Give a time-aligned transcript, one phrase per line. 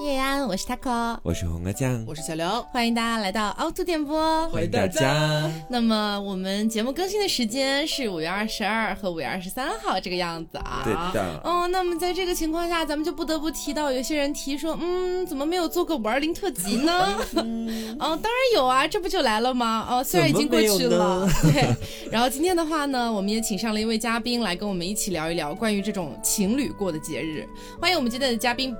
[0.00, 5.50] 叶安，我是 taco，我是红阿酱，我是小刘，欢迎大家来到凹凸电波，欢迎大家。
[5.68, 10.80] 那么我们节目更新的时间是五月二十二和五月二十三号这个样子啊。
[10.84, 11.40] 对的。
[11.44, 17.18] 哦，那么在这个情况下，咱们就不得不提到有些人提说，嗯，怎么没有做个五二零特辑呢？
[17.34, 19.86] 嗯， 当然有啊，这不就来了吗？
[19.90, 21.76] 哦，虽然已经过去了，对。
[22.10, 27.46] 然后今天的话呢，我们也请上了一位嘉宾来跟我们一起聊一聊关于这种情侣过的节日。
[27.78, 28.74] 欢迎我们今天的嘉宾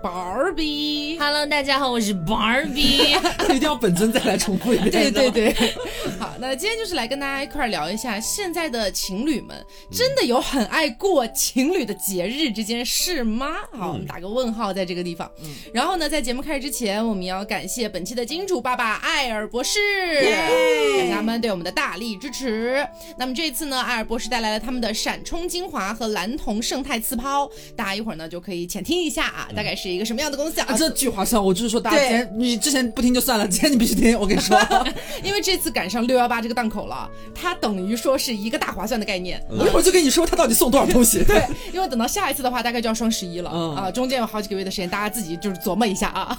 [1.11, 1.19] Barbie。
[1.19, 3.19] Hello，大家好，我是 Barbie。
[3.55, 4.91] 一定要本尊再来重复一遍。
[4.91, 5.75] 对对对，
[6.19, 13.57] 好，那今天就是来跟大家一块聊一下，现在的情侣们真的有很爱过情侣的节日这件事吗？
[13.73, 15.31] 好，我们打个问号在这个地方。
[15.43, 19.79] 嗯，然后呢，在节目开始之前，我们要感谢本期的金主爸爸艾尔博士，
[20.23, 22.87] 感谢他们对我们的大力支持。
[23.19, 30.77] 那么这一次呢，艾尔博士带来了他们的闪充精华和蓝铜胜肽刺抛，大家一会儿呢就可以浅听一下啊，大概是一个什么样的功效啊？
[30.77, 34.19] 这句划算，我就是说，大家你之前不听就算了， 今天你必须听。
[34.19, 34.59] 我跟你说，
[35.25, 39.42] 因为这次赶上六幺八这个档口了，它等于说是一个大划算的概念。
[39.48, 41.25] 我一会儿就跟你说，他到底送多少东西。
[41.25, 41.42] 对，
[41.73, 46.39] 因为等到下一次的话，大概就要双十一了啊，中间有好几个月的时间，大家自己就是琢磨一下啊。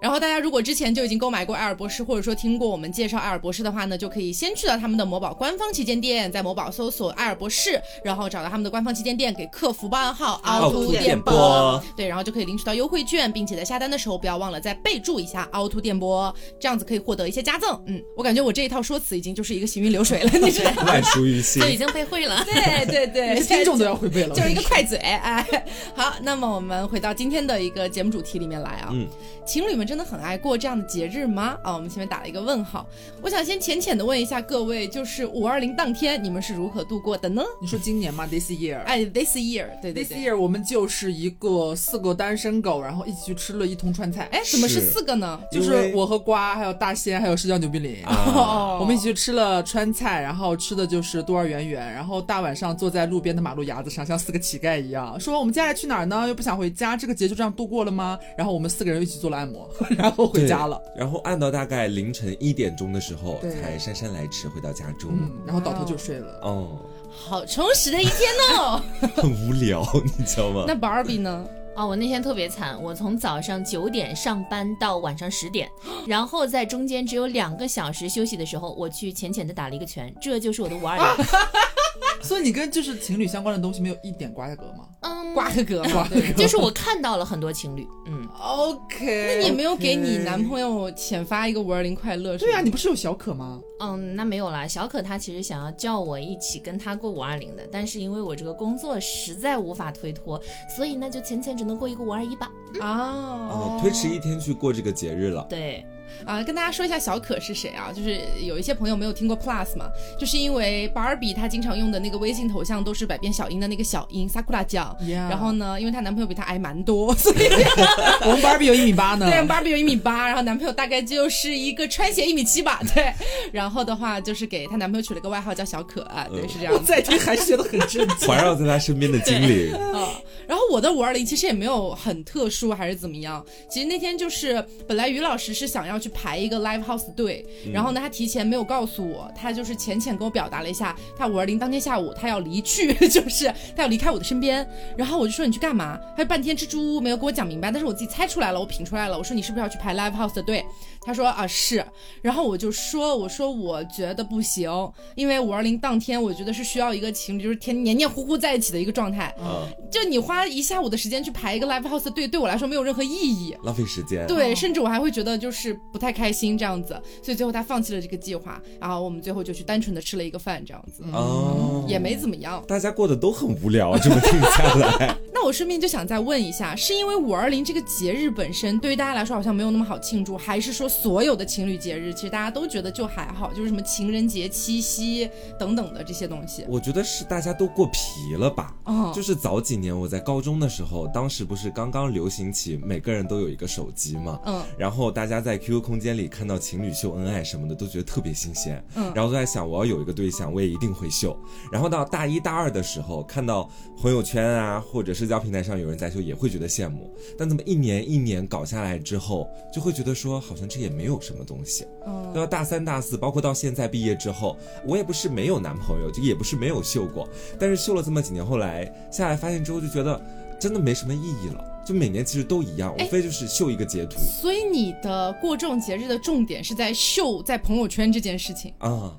[0.00, 14.18] 然后大家如果之前就已经购买过爱尔博士，或者说听过我们介绍爱尔博士的话呢，就可以先去到他们的某宝官方旗舰店，在某宝搜索爱尔博士，然后找到他们的官方旗舰店，给客服报暗号凹凸电波，对，然后就可以领取到优惠券，并且在下单的时候。
[14.18, 17.80] 不要忘了再备注一下凹凸电波，这样子可以获得一些加赠。
[17.86, 20.86] 嗯，我感觉我这一套说辞已经就是一个行云流水了，你知道吗？
[20.90, 22.44] 万熟于心， 就已经背会了。
[22.44, 24.98] 对对对， 听众都要会背了，就是一个快嘴。
[24.98, 25.46] 哎，
[25.94, 28.88] 好，那么我们回到今天的一个节目主题里面来啊。
[28.92, 29.06] 嗯，
[29.46, 31.56] 情侣们真的很爱过这样的节日吗？
[31.62, 32.84] 啊，我们前面打了一个问号。
[33.22, 37.44] 我想先浅浅的问一下各位，就是五二零当天你们是如何度过的呢？
[37.62, 38.80] 你说今年吗？This year？
[38.82, 44.28] 哎，This year，对对，This year 我们就是一个四个单身狗，然后一起去吃了一通川菜。
[44.32, 44.80] 哎，怎么是？
[44.80, 47.98] 四个呢，就是我和瓜，还有大仙，还有社交牛逼林，
[48.80, 56.26] 我们一起去吃了川菜，然后吃的就是多儿圆圆，然后大晚上坐在路边的马路牙子上，像四个乞丐一样，说我们接下来去哪儿呢？
[56.28, 58.18] 又不想回家，这个节就这样度过了吗？
[58.38, 65.10] 然后我们四个人一起做了按摩， 然后回家了，然后按到大概凌晨一点钟的时候才姗姗来迟回到家中，
[65.44, 66.40] 然后倒头就睡了。
[66.42, 66.78] 哦，
[67.10, 68.80] 好充实的一天哦，
[69.16, 69.84] 很无聊，
[70.16, 70.64] 你知道吗？
[70.66, 71.44] 那 Barbie 呢？
[71.78, 75.70] 啊，我那天特别惨，我从早上九点上班到晚上十点，
[76.08, 81.26] 然后在中间只有两个小时休息的时候，我去浅浅的打了一个拳，这就是我的五二零。
[82.20, 84.88] 所以你跟就是情侣相关的东西没有一点瓜葛吗？
[85.00, 86.08] 嗯，瓜葛吗？
[86.36, 87.86] 就是我看到了很多情侣。
[88.06, 89.40] 嗯，OK。
[89.40, 92.36] 那你没有给你男朋友浅发一个五二零快乐？
[92.36, 93.60] 对啊，你不是有小可吗？
[93.80, 94.66] 嗯，那没有啦。
[94.66, 100.40] 小可他其实想要叫我一起跟他过五二零的，但是因为我这个工作实在无法推脱，
[100.76, 102.50] 所以那就浅浅只能过一个五二一吧。
[102.80, 105.46] 哦，推迟一天去过这个节日了。
[105.48, 105.86] 对。
[106.24, 107.92] 啊，跟大家说一下小可是谁啊？
[107.94, 114.96] 就是有一些朋友没有听过 Plus 嘛，就是因为 Barbie 她经常用的那个微信头像都是百变小樱的那个小樱 Sakura 酱。
[115.28, 117.36] 然后呢，因为她男朋友比她矮蛮多，所以
[118.22, 119.30] 我们 Barbie 有一米八呢。
[119.30, 122.80] 对，Barbie 有一米八，然后男朋友大概就是一个穿鞋一米七吧。
[122.94, 123.12] 对，
[123.52, 126.84] 然后的话就是给她男朋友取了个外号叫小可啊，对，是这样。
[126.84, 128.28] 再听还是觉得很震惊。
[128.28, 129.72] 环绕在她身边的精灵。
[129.74, 145.98] 啊，然后我的五二零其实也没有很特殊还是怎么样，其实那天就是本来于老师是想要去排一个 live house 队，然后呢，他提前没有告诉我，他就是浅浅跟我表达了一下，他五二零当天下午他要离去， 就是他要离开我的身边，然后我就说你去干嘛？
[146.16, 150.64] 他就半天支支吾吾没有跟我讲明白，但是我自己猜出来了，我品出来了，我说你是不是要去排 live house 的队？
[151.00, 151.82] 他说啊是，
[152.20, 154.70] 然后我就说我说我觉得不行，
[155.14, 159.66] 因为五二零当天我觉得是需要一个情侣就是天黏黏糊糊在一起的一个状态，嗯。
[159.90, 186.64] 就你花一下午的时间去排一个 live house 队，对我来说没有任何意义，浪费时间，对，甚至我还会觉得就是不太开心这样子，所以最后他放弃了这个计划，然后我们最后就去单纯的吃了一个饭这样子，哦，也没怎么样，大家过得都很无聊，这么听下来， 那我顺便就想再问一下，是因为五二零这个节日本身对于大家来说好像没有那么好庆祝，还是说所有的情侣节日其实大家都觉得就还好，就是什么情人节、七夕等等的这些东西？
[186.68, 201.38] 我觉得是大家都过皮了吧，哦，就是早几年我在高中的时候，当时不是刚刚流行起每个人都有一个手机嘛，嗯，然后大家在空间里看到情侣秀恩爱什么的，都觉得特别新鲜，嗯，然后都在想我要有一个对象，我也一定会秀。
[201.72, 203.70] 然后到大一大二的时候，看到
[204.00, 207.10] 朋友圈啊或者社交平台上有人在秀，也会觉得羡慕。
[207.38, 211.86] 但这么一年一年搞下来之后，就会觉得说好像这也没有什么东西。
[212.06, 217.28] 嗯，到大三大四，包括到现在毕业之后，我也不是没有男朋友，就也不是没有秀过，
[217.58, 220.20] 但是秀了这么几年，后来下来发现之后就觉得
[220.58, 221.64] 真的没什么意义了。
[221.88, 224.20] 就每年其实都一样，无非就是秀一个截图。
[224.20, 229.16] 所以你的过这种节日的重点是在秀在朋友圈这件事情啊。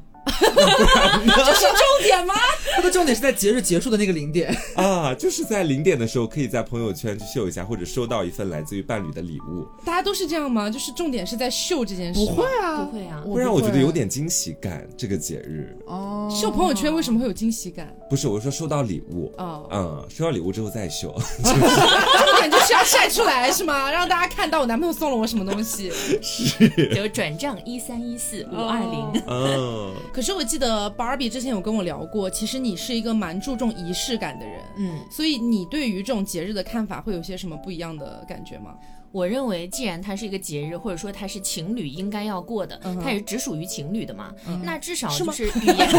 [1.45, 2.33] 这是重点吗？
[2.75, 9.67] 它的重点是在节日结束的那个零点 啊，就是在零点的时候，可以在朋友圈去秀一下，或者收到一份来自于伴侣的礼物。
[9.85, 10.69] 大家都是这样吗？
[10.69, 12.19] 就是重点是在秀这件事？
[12.19, 14.87] 不会啊，不会啊，不然我觉得有点惊喜感。
[14.97, 17.93] 这个节日哦，秀朋友圈为什么会有惊喜感？
[18.09, 21.13] 不是，我是说收到礼物哦，嗯，收到礼物之后再秀，
[21.43, 23.89] 重点就是要晒出来是吗？
[23.91, 25.91] 让大家看到我男朋友送了我什么东西？
[26.21, 29.23] 是，就转账一三一四五二零。
[29.27, 29.93] 嗯。
[30.13, 38.73] 可是我记得 Barbie 之前有跟我聊过，其实你是一个蛮注重仪式感的人，嗯，所以你对于这种节日的看法会有些什么不一样的感觉吗？
[39.11, 45.77] 我认为，既然它是一个节日，或者说它是情侣应该要过的，它也只属于情侣的嘛，那至少就是语言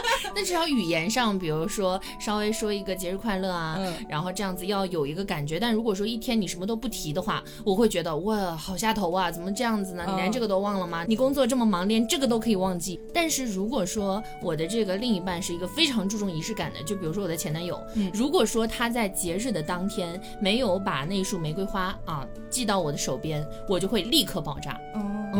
[0.34, 3.78] 那至少语言上，比如说稍微说一个节日快乐啊，
[4.08, 5.58] 然后这样子要有一个感觉。
[5.58, 10.04] 但如果说一天你什么都不提的话，我会觉得哇，好下头啊，怎么这样子呢？
[10.08, 11.04] 你连这个都忘了吗？
[11.08, 13.00] 你工作这么忙，连这个都可以忘记。
[13.12, 17.80] 但是如果说我的这个另一半是一个非常注重仪式感的，就比如说我的前男友，
[18.12, 22.26] 如果说他在节日的当天没有把那束玫瑰花啊。
[22.50, 24.80] 寄到我的手边，我就会立刻爆炸。
[24.94, 25.30] 嗯，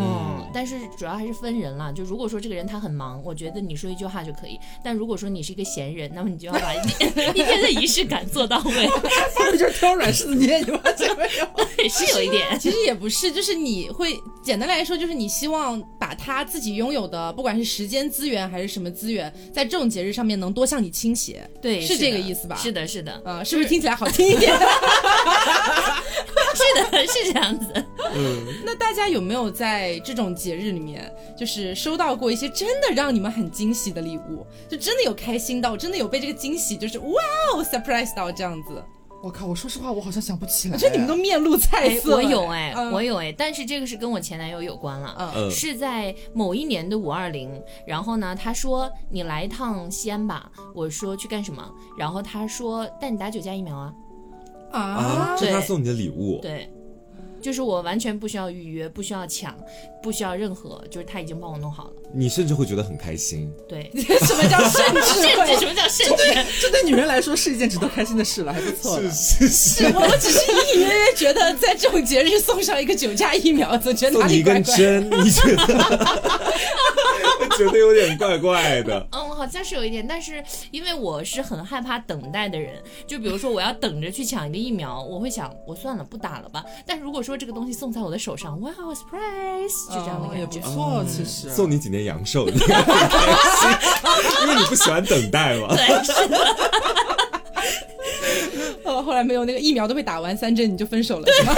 [0.52, 1.92] 但是主要还是分人啦。
[1.92, 4.58] 就如果说这个人他很忙，我觉得你说一句话就可以。
[4.82, 6.78] 但如果说你是一个闲人，那么你就要把一
[7.34, 8.88] 一天的仪式感做到位。
[9.50, 10.80] 不就是挑软柿子捏你吗？
[10.96, 12.58] 这没有，对，是有一点。
[12.58, 21.48] 其实也不是，就是你会简单来说，就是你希望把他自己拥有的，不管是时间资源还是什么资源，在这种节日上面能多向你倾斜。
[21.62, 22.56] 对，是这个意思吧？
[22.56, 23.20] 是的，是的。
[23.24, 24.52] 啊，是不是听起来好听一点？
[26.58, 27.86] 是的，是这样子。
[28.14, 34.46] 嗯，那大家有没有在这种节日里面，就是收到过一些真的让你们很惊喜的礼物？
[34.68, 37.14] 就真的有开心到，真的有被这个惊喜，就是哇
[37.54, 38.82] 哦，surprise 到这样子。
[39.20, 40.74] 我靠，我说实话，我好像想不起来。
[40.78, 42.14] 我觉得你们都面露菜色。
[42.14, 45.32] 我有哎，我有哎，但是这个是跟我前男友有关了。
[45.34, 50.48] 嗯，是在某一年的五二零，然后呢，他说你来一趟西安吧。
[50.72, 51.68] 我说去干什么？
[51.98, 53.92] 然后他说带你打九价疫苗啊。
[54.72, 56.38] 啊，是他送你的礼物。
[56.40, 56.68] 对。
[57.40, 59.56] 就是我完全不需要预约，不需要抢，
[60.02, 61.92] 不需要任何，就是他已经帮我弄好了。
[62.12, 63.48] 你甚至会觉得很开心。
[63.68, 65.22] 对， 什么叫甚至？
[65.22, 66.44] 什么叫甚至？
[66.60, 69.00] 这对女人来说是一件值得开心的事了，还不错。
[69.02, 74.76] 是是是，我只是隐隐约约觉得在这种节日送上一个九价疫苗，总觉得哪里怪怪。
[74.76, 76.20] 针，你觉得？
[77.58, 79.06] 觉得有点怪怪的。
[79.12, 86.64] 嗯，好像是有一点，但是因为我是很害怕等待的人，就比如说我要等着去抢一个疫苗，我会想我算了，不打了吧。
[86.86, 91.04] 但如果说这个东西送在我的手上，哇，surprise，就这样的感觉，不错。
[91.08, 92.74] 其实送你几年阳寿，你很开
[93.56, 93.68] 心，
[94.46, 95.74] 因为你不喜欢等待嘛。
[95.74, 96.56] 对，是的。
[98.84, 101.54] 哦，后来没有那个疫苗都被打完三针，你就分手了，是吗？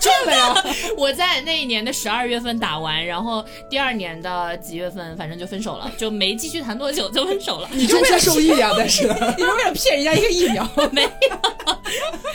[0.00, 0.64] 赚了呀！
[0.96, 7.68] 我在那一年的十二月份打完，然后第二年的几月份，反正就分手了，就没继续谈多久就分手了。
[7.72, 8.72] 你就为了受益啊？
[8.76, 9.06] 但是
[9.36, 10.68] 你是为了骗人家一个疫苗？
[10.92, 11.08] 没有，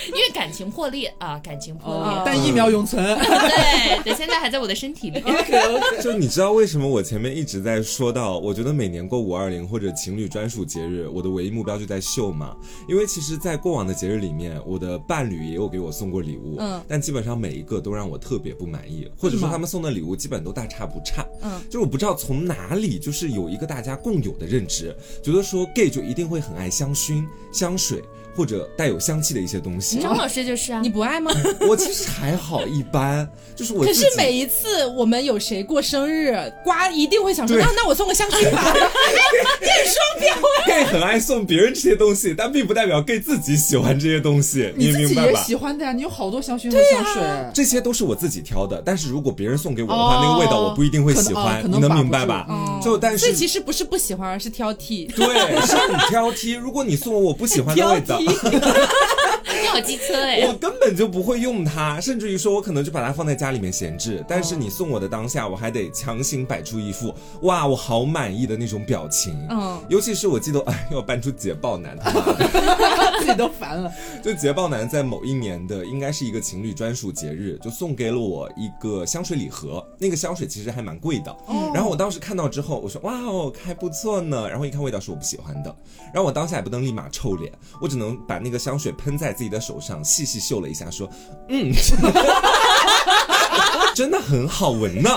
[0.07, 3.03] 因为感情破裂啊，感情破裂，但疫苗永存。
[3.03, 5.23] 对对，现在还在我的身体里。
[6.01, 12.55] 就你知道为什么我前面一直在说到，我觉得每年过五二零或者情侣专属节日，我的唯一目标就在秀嘛？
[12.87, 28.03] 因为其实，在过往的节日里面，我的伴侣也有给我送过礼物，嗯，但基本上每一个都让我特别不满意，或者说他们送的礼物基本都大差不差，嗯，就是我不知道从哪里，就是有一个大家共有的认知，觉得说 gay 就一定会很爱香薰、香水。
[28.35, 31.31] 或者带有香气的一些东西，张老师就是啊，你不爱吗？
[31.67, 33.83] 我其实还好，一般，就是我。
[33.85, 38.73] 可是每一次我们有谁过生日，瓜一定会想说，那那我送个香薰吧。
[39.61, 45.41] gay 双标，gay 很爱送别人这些东西，但并不代表 gay 自己喜欢这些东西，你明白吧？
[45.43, 47.23] 喜欢的呀，你有好多香薰和香水，
[47.53, 48.81] 这些都是我自己挑的。
[48.85, 52.45] 但是如果别人送给我的话，那个味道我不一定会喜欢，你能明白吧？
[52.83, 55.09] 就但是，这其实不是不喜欢，而是挑剔。
[55.15, 55.25] 对，
[55.65, 56.59] 是很挑剔。
[56.59, 58.19] 如果你送我我不喜欢的味道。
[58.25, 59.24] ハハハハ
[59.65, 60.45] 你好机车哎！
[60.47, 64.23] 我根本就不会用它，甚至于说我可能就把它放在家里面闲置。
[64.27, 69.35] 但是你送我的当下，我还得强行摆出一副哇我好满意的那种表情。
[69.49, 73.91] 嗯，尤其是我记得哎要搬出捷豹男，他妈的自己都烦了。
[74.23, 79.83] 就捷豹男在某一年的应该是一个情侣专属节日，就送给了我一个香水礼盒。
[79.97, 81.35] 那个香水其实还蛮贵的。
[81.49, 81.71] 嗯。
[81.73, 84.47] 然后我当时看到之后，我说哇哦还不错呢。
[84.47, 85.75] 然后一看味道是我不喜欢的。
[86.13, 91.09] 然后我当下也不能立马臭脸，我只能把那个香水喷在自己的手上，细细嗅了一下，说
[91.49, 91.71] ：“嗯。”
[93.95, 95.09] 真的很好闻呢，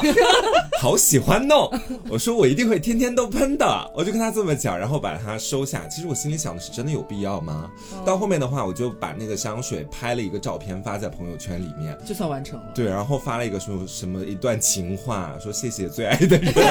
[0.80, 1.68] 好喜欢哦。
[2.08, 5.84] 我说我一定会天天都喷的，我就跟他这么讲，然后把它收下。
[5.88, 7.68] 其实我心里想的是，真的有必要吗？
[8.06, 12.66] 到后面的话，我就把那个香水拍了一个照片发在朋友圈里面，就算完成了。
[12.72, 16.54] 对，然后发了一个什么什么一段情话，说谢谢最爱的人。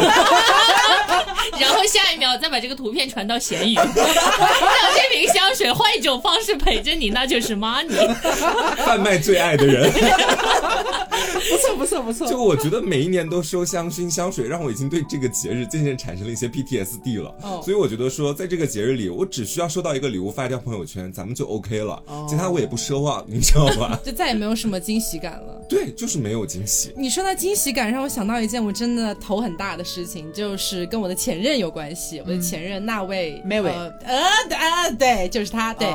[1.60, 8.16] 然后下一秒再把这个图片传到闲鱼，让这瓶香水换一种方式陪着你，那就是 money。
[8.86, 12.28] 贩卖最爱的人， 不错不错不错。
[12.28, 17.36] 就我觉得每一年都收香薰香水，让我已经对这个节日渐渐产生了一些 PTSD 了。
[17.42, 17.62] 哦。
[17.64, 22.02] 所以我觉得说，在这个节日里，我只需要收到一个礼物发一条朋友圈，咱们就 OK 了。
[22.08, 22.26] 哦。
[22.30, 24.00] 其他我也不奢望，你知道吧？
[24.06, 25.62] 就再也没有什么惊喜感了。
[25.68, 26.94] 对，就是没有惊喜。
[26.96, 32.22] 你说到惊喜感，让我想到一件我真的头很大的事情，就是跟我的前任有关系。
[32.26, 33.92] 我的前任那位，那位，呃，
[34.50, 35.88] 呃，对，就是他，他对。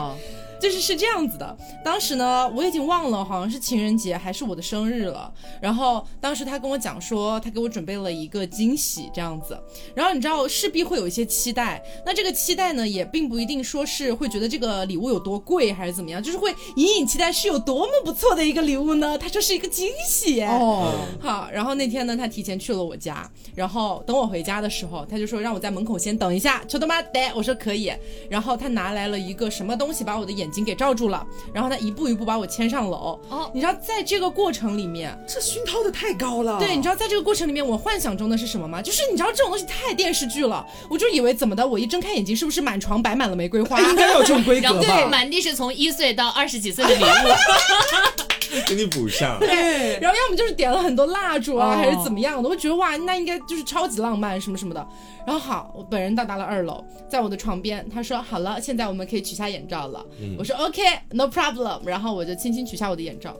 [0.63, 5.35] 就是是这样子的，当时呢，我已经忘了，好像是情人节还是我的生日了。
[5.61, 9.61] 然后当时他跟我讲说，他给我准备了一个惊喜，这样子。
[9.93, 11.83] 然后你知道，势必会有一些期待。
[12.07, 19.19] 那这个期待呢，也并不一定说是会觉得这个礼物有多贵，还是怎么样，就是会隐隐期待是有多么不错的一个礼物呢？
[19.19, 20.93] 他说是一个惊喜哦。
[21.21, 27.93] 好，然后那天呢，他提前去了我家，然后等我回家的时候，他就说让我在门口先等一下，求他妈的，我说可以。
[28.31, 30.52] 然后他拿来了一个什么东西，把我的眼。
[30.53, 33.19] 已经给罩住了，然后他一步一步把我牵上楼。
[33.31, 36.59] 哦，你知道在这个过程里面，这熏陶的太高了。
[36.59, 38.83] 对，你知道在这个过程里面，我幻想中的是什么吗？
[38.83, 43.81] 就是你知道这种东西太电视剧了，我就以为怎么的，我一睁开眼睛是不是满床摆满了玫瑰花？
[43.81, 44.81] 应该有这种规格吧？
[44.81, 47.07] 对，满地是从一岁到二十几岁的礼物。
[48.69, 49.39] 给你补上。
[49.39, 52.49] 对，然后要么就是点了很多蜡烛啊，还是怎么样的？
[52.49, 54.87] 我觉得哇，那应该就是超级浪漫什么什么的。
[55.27, 60.05] 然后好，我本人到达了二楼，在我的床边，他说好了，现在我们可以取下眼罩了。
[60.39, 61.81] 我说 OK，no problem。
[61.85, 63.37] 然后我就轻轻取下我的眼罩。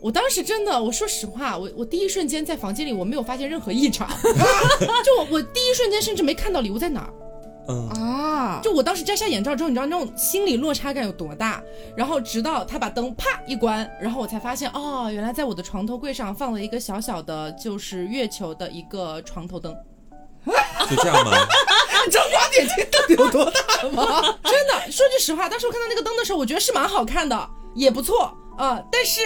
[0.00, 7.12] 我当时真的，我说实话，我我第一瞬间在房间里我没有发现任何异常， 就我我第一瞬间甚至没看到礼物在哪儿。
[7.66, 8.60] 嗯啊！
[8.62, 11.62] 就我当时摘下眼罩之后，你知道那种心理落差感有多大？
[11.96, 19.74] 然后直到他把灯啪一关，然后我才发现，哦，原来在我的床头柜上放了一个小小的，就是月球的一个床头灯。
[20.90, 21.32] 就这样吗？
[22.04, 24.38] 你知道挖点睛到底有多大吗？
[24.44, 28.78] 真的，说句实话，当时我看到那个灯的时候，我觉得是蛮好看的，也不错啊。
[28.92, 29.20] 但是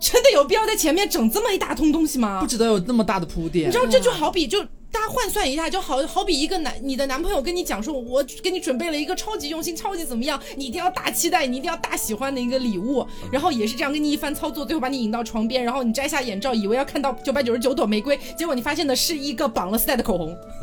[0.00, 2.40] 真的有必要在前面整这么一大通东西吗？
[2.40, 3.68] 不值得有那么大的铺垫。
[3.68, 4.66] 你知道，这就好比就。
[4.94, 20.36] 大家换算一下，就好好比一个男你的男朋友跟你讲说，我给你准备了一个超级用心、超级怎么样，你一定要大期待，你一定要大喜欢的一个礼物，然后也是这样跟你一番操作，最后把你引到床边，然后你摘下眼罩，以为要看到九百九十九朵玫瑰，结果你发现的是一个绑了丝带的口红，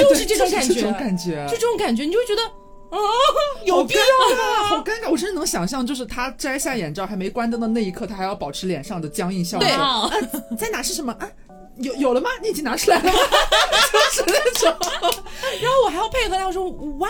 [0.00, 2.96] 就是这种感觉，这种感觉，就这种感觉，你就会觉得啊，
[3.66, 4.68] 有必要吗？
[4.70, 9.68] 好尴尬，我甚至能想象，就是他摘下眼罩还没关灯的那一刻，他还要保持脸上的僵硬笑容。
[9.68, 10.82] 对，在哪？
[10.82, 11.12] 是什么？
[11.12, 11.28] 啊？
[11.78, 12.30] 有有了吗？
[12.42, 13.02] 你已经拿出来了，
[13.92, 14.74] 就是那种。
[15.60, 16.68] 然后我还要配合他，我说
[16.98, 17.08] 哇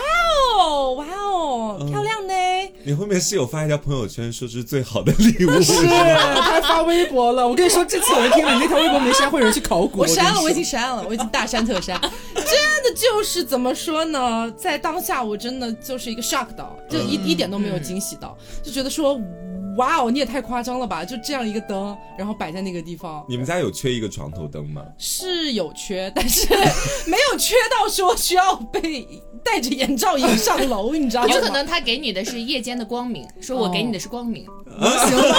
[0.59, 2.33] 哦，哇哦，漂亮呢。
[2.83, 7.47] 你后面是有发一条朋友圈，说这是最好的礼物， 是他发微博了。
[7.47, 9.99] 我跟你说，这次有人听了你那条微博没删，会有人去考古。
[10.01, 11.99] 我删了，我已经删了，我已经大删特删。
[12.33, 12.43] 真
[12.83, 14.51] 的就是怎么说呢？
[14.55, 19.19] 在当下，我真的就是一个 shock 到，就一一点都没有惊喜到，就觉得说。
[19.77, 21.05] 哇哦，你也太夸张了吧！
[21.05, 23.25] 就这样一个灯，然后摆在那个地方。
[23.29, 24.83] 你们家有缺一个床头灯吗？
[24.97, 26.47] 是有缺，但是
[27.09, 29.07] 没有缺到说需要被
[29.49, 31.29] 戴着眼罩引上楼，你知道吗？
[31.33, 34.45] 有可能他给你的是夜间的光明，说我给你的是光明。
[34.79, 35.33] 行了，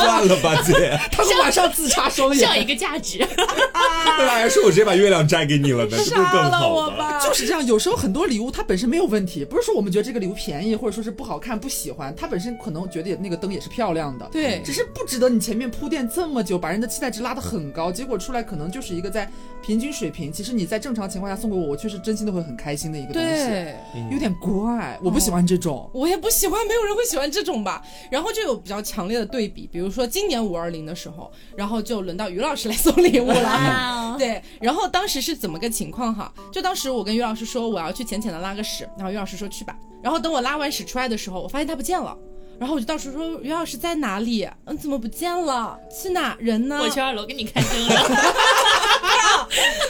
[0.00, 0.98] 算了吧，姐。
[1.12, 3.18] 他们晚上自插双眼，像一个价值。
[3.18, 7.18] 对啊，要是我直接把月亮摘给你了呢， 这不是更好吗？
[7.20, 13.68] 就是这样，有时候很多礼物它本身没有问题，不是说我们觉得这个礼物便宜，或者说是不好看、不喜欢，它本身可能觉得那个灯也是。
[13.74, 19.28] 漂亮的，对，只是不值得你前面铺垫这么久，把人的期待值拉得很高，结果出来可能就是一个在
[19.66, 20.32] 平均水平。
[20.32, 23.76] 其实你在正常情况下送给我，我确实真心的会很开心的一个东西，对，
[24.10, 27.82] 有点怪，我不喜欢这种，我也不喜欢，没有人会喜欢这种吧。
[28.10, 36.32] 然后就有比较强烈的对比，比如说今年五二零的时候，然后就轮到于老师来送礼物了， 对，然后当时是怎么个情况哈？
[36.52, 42.16] 就当时我跟于老师说我要去浅浅的拉个屎，然后于老师说去吧，然后等我拉完屎出来的时候，我发现他不见了。
[42.56, 44.48] 然后我就到处说于老师在哪里？
[44.66, 45.76] 嗯，怎么不见了？
[45.90, 46.78] 去哪人呢？
[46.80, 47.96] 我去二楼给你开灯了。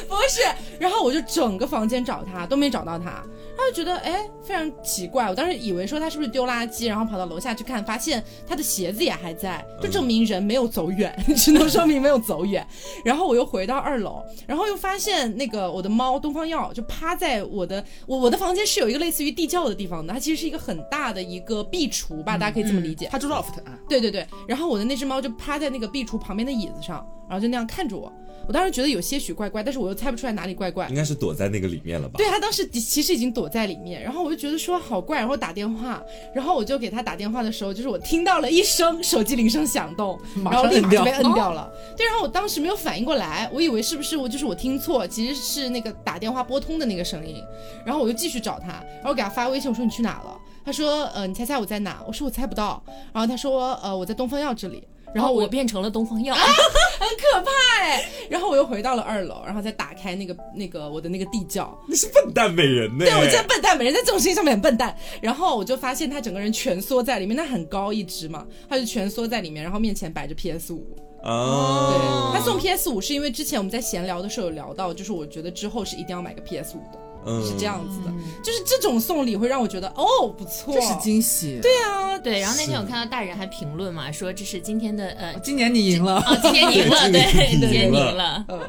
[0.08, 0.42] 不是，
[0.78, 3.22] 然后我就整个房间找他都没找到他。
[3.56, 12.66] 他就觉得哎非常奇怪，我当时以为说他是不是丢垃圾，然后跑到楼下去看，发现他的鞋子也还在，就证明人没有走远， 只能说明没有走远。
[13.04, 23.08] 然后我又回到二楼，然后又发现那个我的猫东方耀就趴在我的我我的房间是有一个类似于地窖的地方的，它其实是一个很大的一个壁橱吧，大家可以这么理解。
[23.10, 23.78] 它住 loft 啊。
[23.88, 28.12] 对对对，然后我的那只猫就趴在那个壁橱旁边的椅子上，然后就那样看着我。
[28.46, 30.86] 我当时觉得有些许怪怪，但是我又猜不出来哪里怪怪。
[30.88, 32.18] 应该是躲在那个里面了吧？
[32.18, 36.02] 对他当时其实已经躲在里面，然后我就觉得说好怪，然后打电话，
[36.34, 41.70] 然后我就给他打电话的时候，就是我听到了一声手机铃声响动， 然后立马就被摁掉了。
[41.96, 47.42] 对，然后我当时没有反应过来，我以为是不是我就是我听错，其实是那个打电话拨通的那个声音。
[47.84, 50.36] 然后我就继续找他，然后给他发微信，我说你去哪了？
[50.64, 52.02] 他说呃你猜猜我在哪？
[52.06, 52.82] 我说我猜不到。
[53.12, 54.82] 然后他说呃我在东方药这里。
[55.14, 58.04] 然后我变成了东方药， 很可怕哎！
[58.28, 61.72] 然后我又回到了二楼，然后再打开那个那个我的那个地窖。
[61.88, 63.04] 你是笨蛋美人呢？
[63.04, 64.96] 对，我真的笨蛋美人，在这种事情上面很笨蛋。
[65.20, 70.84] 然后我就发现他整个人蜷缩在里面，他很高一只嘛，他就蜷缩在里面，然后面前摆着 PS 五。
[71.22, 76.98] 哦，对，他送 PS 五是因为之前我们在闲聊的时候有聊到，就是我觉得之后是一定要买个 PS 五的。
[77.42, 78.12] 是这样子的，
[78.42, 81.58] 就是这种送礼会让我觉得哦不错，这是惊喜。
[81.62, 82.40] 对啊，对。
[82.40, 88.60] 然后那天我看到大人还评论嘛，说这是今天的呃，今年你赢了，哦，今年你赢了， 对，今年你赢了，嗯。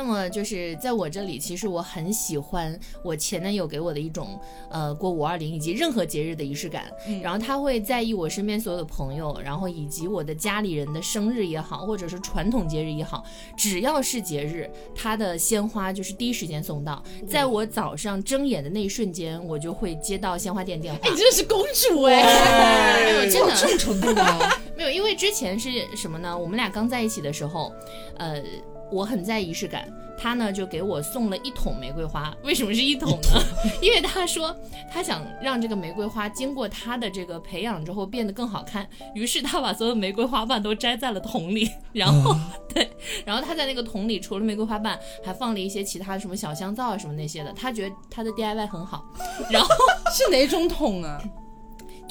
[0.00, 4.40] 那么就是在我这里，其实我很喜欢我前男友给我的一种
[4.70, 6.90] 呃过五二零以及任何节日的仪式感。
[7.22, 13.22] 然后他会在意我身边所有的朋友，然后以及我的家里人的生日也好，或者是传统节日也好，
[13.58, 17.02] 只要是节日，他的鲜花就是第一时间送到。
[17.28, 21.00] 在我早上睁眼的那一瞬间，我就会接到鲜花店电话。
[21.10, 23.28] 你真的是公主哎！
[23.30, 24.50] 真的这种程度吗？
[24.74, 26.36] 没有，因为之前是什么呢？
[26.36, 27.70] 我们俩刚在一起的时候，
[28.16, 28.42] 呃。
[28.90, 32.34] 我很在意仪式感，他呢就给我送了一桶玫瑰花。
[32.42, 33.42] 为什么是一桶呢？
[33.80, 34.54] 因为他说
[34.90, 42.34] 他想让这个玫瑰花经过他的这个培养之后变得更好看，于是他把所有玫瑰花瓣都摘在了桶里，然后
[42.72, 42.90] 对，
[43.24, 47.52] 然后他在那个桶里除了玫瑰花瓣，还放了一些其他什么小香皂啊什么那些的。
[47.52, 49.04] 他觉得他的 DIY 很好，
[49.50, 49.68] 然后
[50.12, 51.22] 是哪种桶啊？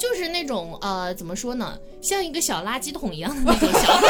[0.00, 4.08] 就是那种呃，怎么说呢，像一个小垃圾桶一样的那种小桶，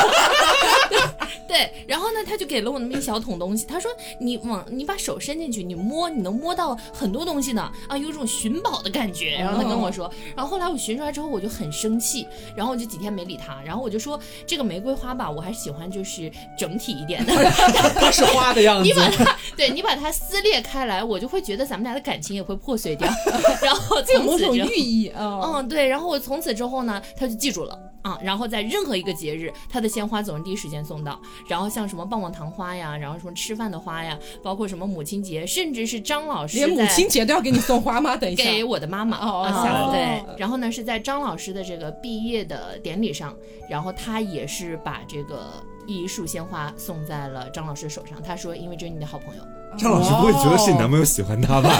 [1.49, 1.69] 对。
[1.89, 9.37] 然后呢，他就给了我那么一小桶东西，他说你往你把手伸进去，你摸，你能摸到很多东西呢，啊，有种寻宝的感觉。
[9.37, 13.61] 然后他跟我说，然后后来我寻出来之后，我就很生气，然后我就几天没理他。
[13.65, 17.35] 然后我就说，这个玫瑰花吧，我还是喜欢就是整体一点的，
[17.99, 18.85] 它是花的样子。
[18.85, 23.09] 你把它，对你把它撕裂开来，我就会觉得咱们俩的感情也会破碎掉。
[23.61, 25.80] 然后这有某种寓意嗯，对。
[25.81, 28.19] 对，然后我从此之后呢，他就记住了啊。
[28.23, 31.19] 然后在任何一个节日，他的鲜花总是第一时间送到。
[31.49, 38.15] 然后像什么棒棒糖花呀，然后什么吃饭的花呀，包括什么母亲节，甚至是张老师连母亲节都要给你送花吗？
[38.15, 39.91] 等一下，给我的妈妈哦。
[39.91, 43.35] 对，然后呢是在张老师的这个毕业的典礼上，
[43.71, 45.51] 然后他也是把这个
[45.97, 48.21] 一束鲜花送在了张老师手上。
[48.23, 49.43] 他说，因为这是你的好朋友。
[49.79, 51.71] 张老师不会觉得是你男朋友喜欢他吧？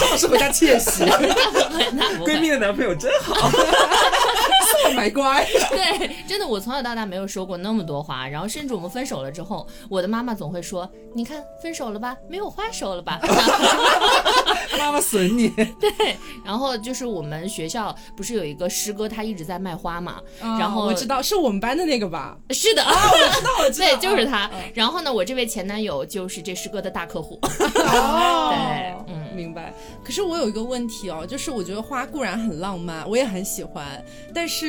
[0.00, 1.04] 张老师回家窃喜，
[2.26, 3.48] 闺蜜的男朋友真好。
[4.94, 13.20] 买乖， 对，真的，我从小到大没有说过那么多话，然后甚至我们分手了之后，我的妈妈总会说：“你看，分手了吧，没有花收了吧？”
[14.78, 15.48] 妈妈损你。
[15.80, 22.36] 对，然后就是我们学校不是有一个师哥，他一直在卖花嘛，然后我知道是我们班的那个吧？
[22.50, 24.50] 是的啊，我知道，我知道，对，就是他。
[24.74, 27.38] 然后呢，我这位前男友就是这师哥的大客户。
[27.42, 29.72] 哦，对，嗯，明白。
[30.04, 34.02] 可是我有一个问题哦，就是我觉得花固然很浪漫，我也很喜欢，
[34.34, 34.61] 但是。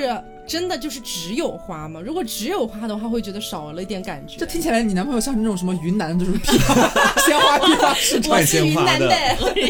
[0.45, 2.01] 真的就是只有花吗？
[2.01, 4.37] 如果只有花的话，会觉得少了一点感觉。
[4.37, 6.39] 这听起来，你男朋友像是那种什么云南的这种
[7.25, 9.13] 鲜花批发市场云南的。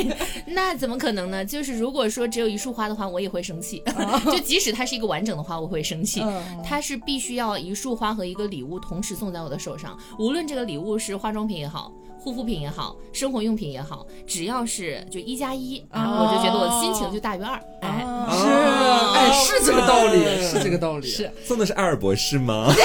[0.48, 1.46] 那怎么可能呢？
[1.46, 3.84] 就是如果说只有一束花的话，我也会生气。
[4.26, 6.24] 就即使它是一个完整的花，我会生气。
[6.64, 11.92] 它是必须要一束花和一个礼物同时送在我的手上，无论这个礼物是化妆品也好。
[12.20, 17.62] 护肤品也好，生活用品也好，只要是就一加一，然后我就觉得我的心情就大于二。
[17.82, 18.48] 哎，是，
[19.16, 21.08] 哎，是这个道理，是这个道理。
[21.10, 22.74] 是送的是艾尔博士吗？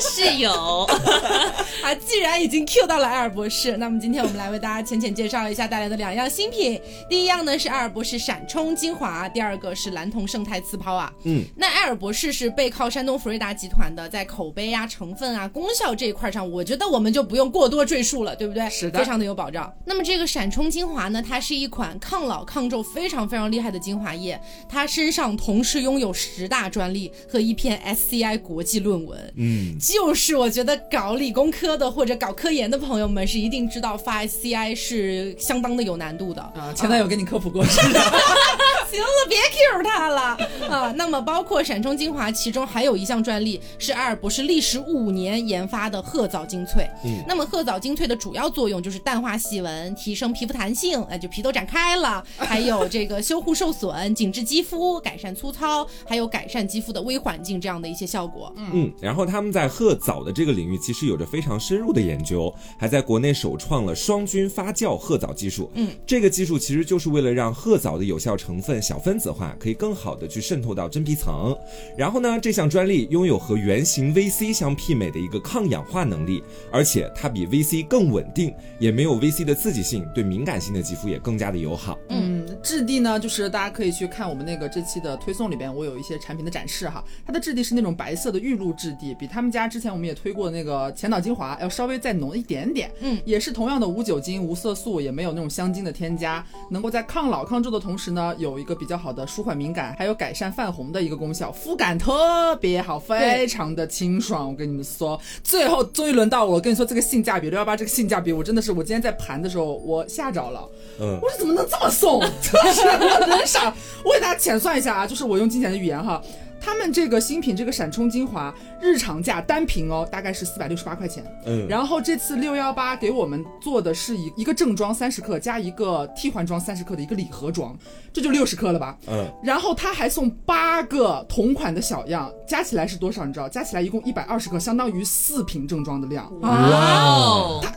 [0.00, 0.50] 是有
[1.84, 1.94] 啊！
[2.06, 6.80] 既然已经 Q 到了艾尔博士，那么今天我们来为大家浅浅介绍一下带来的两样新品。
[7.08, 11.12] 第一样呢是艾尔博士闪充精华，第二个是蓝铜胜肽次抛啊。
[11.24, 18.68] 嗯，那艾尔博士是背靠山东福瑞达集团的，在口碑啊、成分啊、功效这一块上，我觉得我们就不用过多赘述了，对不对？
[18.70, 19.72] 是的，非常的有保障。
[19.84, 29.32] 那么这个闪充精华呢，它是一款抗老抗皱非常非常厉害的精华液，它身上同时拥有十大专利和一篇 SCI 国际论文。
[29.36, 36.72] 嗯，就是我觉得搞理工科的或者搞科研的朋友们是一定知道发 SCI 是相当的有难度的啊。
[36.74, 38.00] 前男友给你科普过是吧？
[38.90, 40.20] 行了，别 Q 他了
[40.68, 40.92] 啊。
[40.96, 46.88] 那么包括闪充精华，其中还有一项专利是艾尔博士历时五年研发的褐藻精粹。
[47.04, 58.52] 嗯，那么褐藻精粹的主要作用就是淡化细纹、提升皮肤弹性，哎，就皮都展开了，还有这个修护受损、紧致肌肤、改善粗糙，还有改善肌肤的微环境这样的一些效果。
[58.56, 65.70] 嗯，然后他们在褐藻的这个领域其实有着非常深入的研究，还在国内首创了双菌发酵褐藻技术。
[65.74, 71.56] 嗯，这个技术其实就是为了让褐藻的有效成分小分子化，可以更好的去渗透到真皮层。
[71.96, 81.98] 然后呢，这项专利拥有和原型 VC 相媲美的一个抗氧化能力，而且它比 VC 更稳定，也没有 VC 的刺激性，对敏感性的肌肤也更加的友好。
[82.10, 92.90] 嗯，质地呢，就是大家可以去看我们那个这期的推送里边，我有一些产品的展示哈，它的质地是那种白色的玉露质地，比他们家之前我们也推过那个前导精华要稍微再浓一点点。
[93.00, 104.48] 嗯，也是同样的无酒精、无色素，也没有那种香精的添加，能够在抗老抗皱的同时呢，有一个比较好的舒缓敏感，还有改善泛红的一个功效，肤感特别好，非常的清爽。
[104.48, 110.68] 我跟你们说，最后终于轮到我，跟你说这个性价比六幺八这个性价比，我真的是我今天在盘的时候我吓着了。
[111.00, 112.20] 嗯，我说怎么能这么送？
[112.42, 113.72] 真是我人傻。
[114.04, 116.20] 我给大家浅算一下啊，就是我用金钱的语言哈。
[116.60, 121.24] 他们这个新品这个闪充精华日常价单瓶哦，大概是四百六十八块钱。
[121.46, 127.76] 嗯，然后这次六幺八给我们做的是一一个正装三十克加一个替换装三十克的一个礼盒装，
[128.12, 128.96] 这就六十克了吧？
[129.08, 133.24] 嗯，然后他还送八个同款的小样，加起来是多少？
[133.24, 133.48] 你知道？
[133.48, 136.30] 加起来一共一百二十克，相当于四瓶正装的量。
[136.40, 137.60] 哇哦！
[137.62, 137.72] 他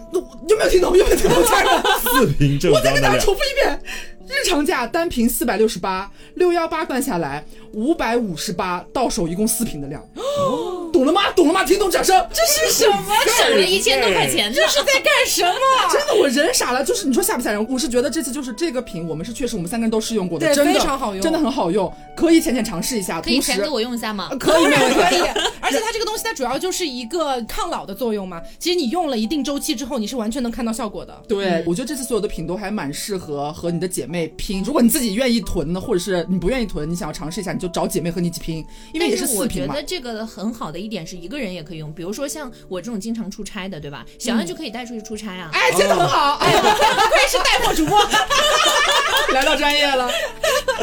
[0.50, 0.98] 有没有听懂？
[0.98, 1.41] 有没有听懂？
[2.04, 2.93] 四瓶正装的量。
[2.93, 3.80] 我再给大家重复一遍。
[4.34, 11.32] 日常价单瓶四百六十八，六幺八算下来五百五十八，到手一共四瓶的量，哦懂了吗？
[11.36, 11.63] 懂了吗？
[11.63, 12.15] 听懂掌声！
[12.32, 12.98] 这是什么？
[13.38, 15.60] 省了一千多块钱，这是在干什么？
[15.91, 16.84] 真的，我人傻了。
[16.84, 17.67] 就是你说吓不吓人？
[17.67, 23.19] 我是觉得这次就是这个品，我们是确实我们三个人都试用过的，真的非常好用，真的很好用，可以浅浅尝试一下。
[23.19, 24.30] 可以先给我用一下吗？
[24.39, 25.22] 可以，可以。
[25.60, 28.39] 而且它这个东西，它主要就是一个抗老的作用嘛。
[28.60, 31.24] 其实你用了一定周期之后，你是完全能看到效果的。
[31.28, 34.63] 对，我觉得这次所有的品都还蛮适合和你的姐妹拼。
[34.63, 39.73] 如果你自己愿意囤呢，或者是你不愿意囤，你想要尝试一下，你就找姐妹和你一起拼，因为也是四瓶嘛。
[39.73, 44.05] 我觉得这个很好的一点是一个人也可以用，比如说像我这种经常出差的，对吧？
[44.19, 45.49] 小安就可以带出去出差啊。
[45.53, 47.99] 哎，真的很好，哎，不愧是带货主播，
[49.33, 50.09] 来到专业了。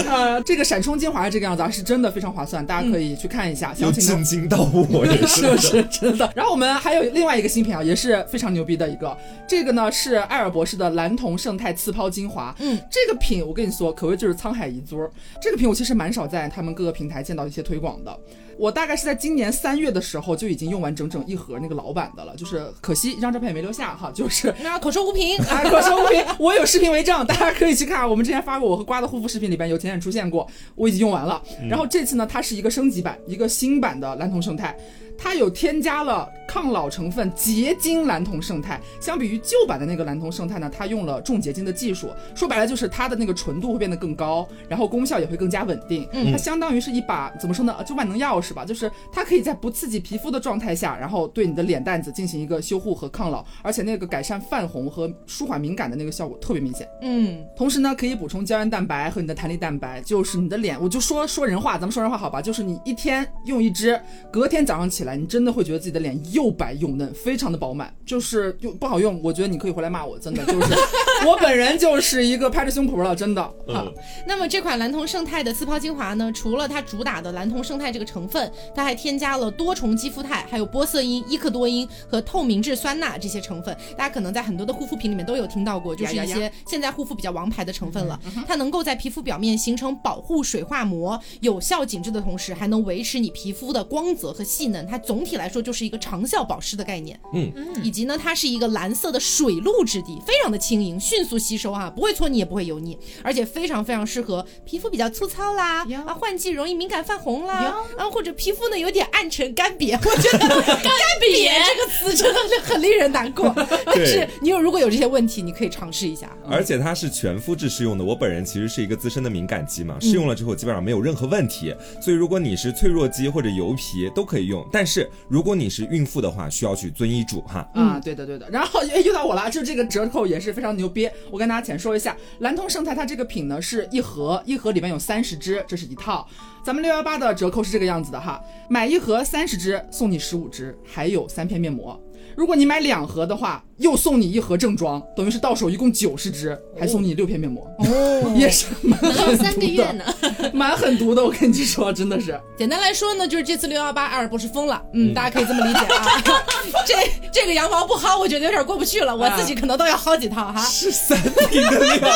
[0.06, 3.74] 呃，这个闪充精华这个样子啊，是真的非常划算，大家可以去看一下。
[3.78, 6.30] 有震惊到我， 是不是真的？
[6.34, 12.54] 然后我们还有另外一个新品啊，也是非常牛逼的一个，这个呢是艾尔博士的蓝铜胜肽次抛精华。
[12.58, 15.08] 嗯，这个品我跟你说，可谓就是沧海一尊。
[15.40, 18.18] 这个品我其实蛮少在他们各个平台见到一些推广的。
[18.58, 28.06] 我大概是在今年三月的时候就已经用完整整一盒那个老版的了，就是可惜一张照片也没留下哈，就是那口说无凭啊，口说无凭，我有视频为证，大家可以去看。
[28.06, 31.42] 我们之前发过我和瓜的护肤视频里边有浅浅出现过，我已经用完了。
[31.70, 34.76] 然后这次呢，它是一个升级版，一个新版的蓝铜胜肽。
[35.22, 46.08] 它有添加了抗老成分结晶蓝铜胜肽，相比于旧版的那个蓝铜胜肽呢，它用了重结晶的技术，说白了就是它的那个纯度会变得更高，然后功效也会更加稳定。
[46.12, 56.88] 嗯，它相当于是一把怎么说呢，就万能钥匙吧，就是它可以在不刺激皮肤的状态下，然后对你的脸蛋子进行一个修护和抗老，而且那个改善泛红和舒缓敏感的那个效果特别明显。
[57.02, 64.00] 嗯，同时呢，可以补充胶原蛋白和你的弹力蛋白，就是你的脸，我就说说人话，咱们说人话好吧，就是你一天用一支，
[64.32, 65.09] 隔天早上起来。
[65.16, 70.74] 你真的会觉得自己的脸又白又嫩，非常的饱满，就是用不好用，我觉得你可以回来骂我，真的就是
[71.26, 73.42] 我本人就是一个拍着胸脯了，真的。
[73.42, 73.86] 好，
[74.26, 83.76] 那么这款蓝铜胜肽的次抛精华呢，除了它主打的蓝铜胜肽这个成分，它还添加了多重肌肤肽，还有玻色因、伊克多因和透明质酸钠这些成分。
[83.96, 88.18] 大家可能在很多的护肤品里面都有听到过，就是一些现在护肤比较王牌的成分了。
[88.48, 94.86] 它能够在皮肤表面形成保护水化膜，有效紧致的同时，还能维持你皮肤的光泽和细嫩。
[94.86, 97.52] 它总体来说就是一个长效保湿的概念，嗯，
[97.82, 113.52] 以及呢，它是一个蓝色的水露质地，非常的轻盈，迅速吸收哈，不会搓泥也不会油腻，而且非常非常适合皮肤比较粗糙啦，啊，换季容易敏感泛红啦，啊，或者皮肤呢有点暗沉干瘪， 我觉得干瘪这个词真的是很令人难过。
[113.84, 116.30] 但是你有如果有这些问题，你可以尝试一下。
[116.48, 125.10] 而且它是全肤质适用的，我本人其实是一个资深的敏感肌嘛，试用了之后基本上没有任何问题，所以如果你是脆弱肌或者油皮都可以用，但是。
[125.28, 127.66] 如果你是孕妇的话，需要去遵医嘱哈。
[127.74, 128.48] 啊，对的对的。
[128.50, 130.99] 然后又到我了，就这个折扣也是非常牛逼。
[131.30, 136.26] 我跟大家浅说一下，蓝通生态它这个品呢是一盒，一盒里面有三十支，这是一套。
[136.64, 142.00] 咱们六幺八的折扣是这个样子的哈，买一盒三十支送你十五支，还有三片面膜。
[142.36, 151.24] 如果你买两盒的话，又送你一盒正装，等于是到手一共九十支，还送你六片面膜哦， 也是蛮狠毒的，蛮狠毒的。
[151.24, 152.38] 我跟你说，真的是。
[152.58, 156.22] 简单来说呢，就是这次六幺八阿尔博士疯了，嗯，大家可以这么理解啊。
[156.86, 156.94] 这
[157.32, 160.60] 这个羊毛不薅，我觉得有点过不去了，我自己可能都要薅几套哈。
[160.60, 161.18] 是三
[161.50, 162.00] 瓶的量，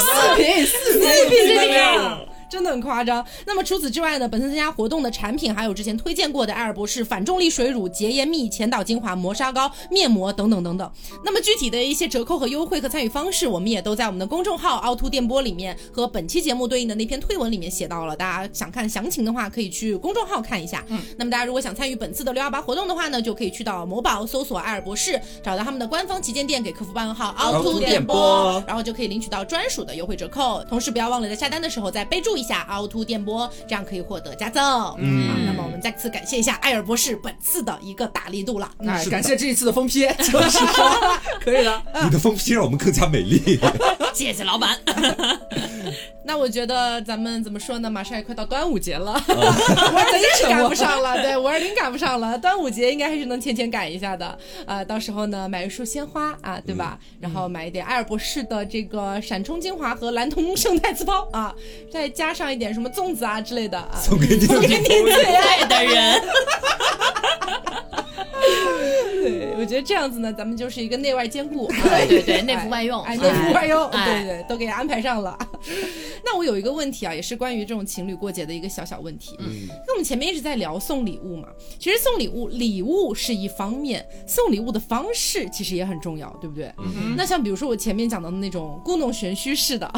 [0.00, 2.20] 四瓶四瓶的量。
[2.50, 3.24] 真的很夸张。
[3.46, 10.92] 那么除此之外呢，本次参加活动的产品还有之前推荐过的爱尔博士反重力水乳、洁颜蜜、前导精华、磨砂膏、面膜等等等等。
[11.24, 18.16] 那么具体的一些折扣和优惠和参与方式，我们也都在我们的公众号凹凸电波里面和本期节目对应的那篇推文里面写到了。
[18.16, 20.84] 大家想看详情的话，可以去公众号看一下。
[20.88, 30.62] 嗯，那么大家如果想参与本次的六幺八活动的话呢，就可以去到某宝搜索爱尔博士，找到他们的官方旗舰店，给客服报个号凹凸电波，然后就可以领取到专属的优惠折扣。
[30.64, 32.90] 同时不要忘了在下单的时候再备注一下凹。
[32.90, 34.60] 凸电波，这样可以获得加赠。
[34.98, 38.68] 嗯，好，那么我们再次感谢一下艾尔博士本次的一个大力度了。
[38.80, 40.66] 那，感谢这一次的封批， 就是说
[41.40, 41.80] 可以了。
[42.02, 43.60] 你的封批让我们更加美丽。
[44.12, 44.76] 谢谢老板。
[46.24, 47.90] 那我觉得咱们怎么说呢？
[47.90, 51.22] 马上也快到端午节了，五二零赶不上了。
[51.22, 54.38] 对，五二零赶不上了，端午节应该还是能天天赶一下的。
[54.66, 56.98] 呃，到时候呢，买一束鲜花啊，对吧？
[57.20, 61.54] 然后买一点艾尔博士的这个闪充精华和蓝铜生态糍粑啊，
[61.90, 66.22] 再加上一点什么粽子啊之类的啊， 送给你送给你最爱的人。
[69.22, 75.36] 对，我觉得这样子呢，咱们就是一个内外兼顾， 对对对，内服外用，哎，内服外用，对对，都给安排上了。
[76.24, 79.36] 那我有一个问题啊，也是关于这种情侣过节的一个小小问题。
[79.40, 86.72] 嗯，那我们前面一直在聊送礼物嘛，其实送礼物，礼物是一方面，送礼物的方式其实也很重要，对不对？
[86.78, 89.90] 嗯那像比如说我前面讲到的那种故弄玄虚式的，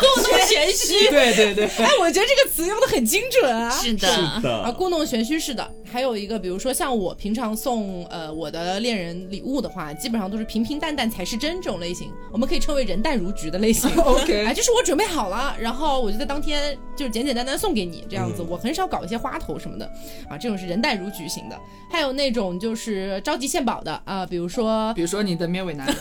[0.00, 3.70] 故弄玄虚，对对对， 哎，我觉得这个词用的很精准啊。
[3.70, 4.50] 是的，是的。
[4.50, 13.90] 啊，故弄玄虚是的，还有一个，比如说像我平常送呃我的恋人礼物的话，基本上都是平平淡淡才是真这种类型，我们可以称为人淡如菊的类型。
[14.00, 19.84] OK，哎，就是我准备好了，然后我就在当天就是简简单单送给你这样子，我很少搞一些花头什么的
[20.28, 21.58] 啊，这种是人淡如菊型的。
[21.90, 25.94] 还有那种就是着急献宝的啊，比如说，比如说你的面尾男啊，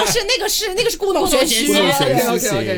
[0.00, 1.72] 不是那个是那个是故弄玄虚。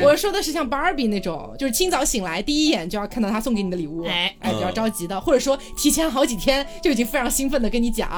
[0.03, 8.08] 我说的是像 Barbie 那种，就是清早醒来第一眼就要看到他送给你的礼物，哎哎，比较着急的，或者说提前好几天就已经非常兴奋的跟你讲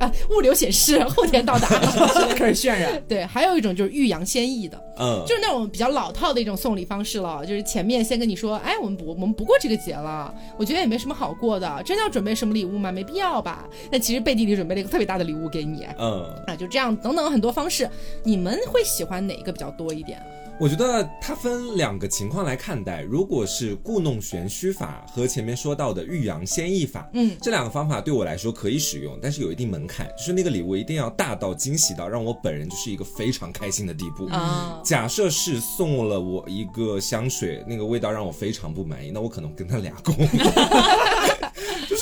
[0.00, 1.68] 啊，物流显示后天到达，
[2.34, 3.02] 开始渲染。
[3.06, 12.90] 对，还有一种就是欲扬先抑的，嗯，就是那种比较老套的一种送礼方式了，就是前面先跟你说，哎，我们不我们不过这个节了，我觉得也没什么好过的，真的要准备什么礼物吗？
[12.90, 13.68] 没必要吧。
[13.90, 17.88] 那其实背地里准备了一个特别大的礼物给你，嗯，啊，就这样等等很多方式，
[18.22, 20.22] 你们会喜欢哪一个比较多一点？
[20.60, 23.02] 我觉得它分两个情况来看待。
[23.02, 34.26] 如果是故弄玄虚法和前面说到的欲扬先抑法，嗯，这两个方法对我来说可以使用，但是有一定门槛，就是那个礼物一定要大到惊喜到让我本人就是一个非常开心的地步。
[34.26, 40.14] 啊，假设是送了我一个香水，那个味道让我非常不满意，那我可能跟他俩工。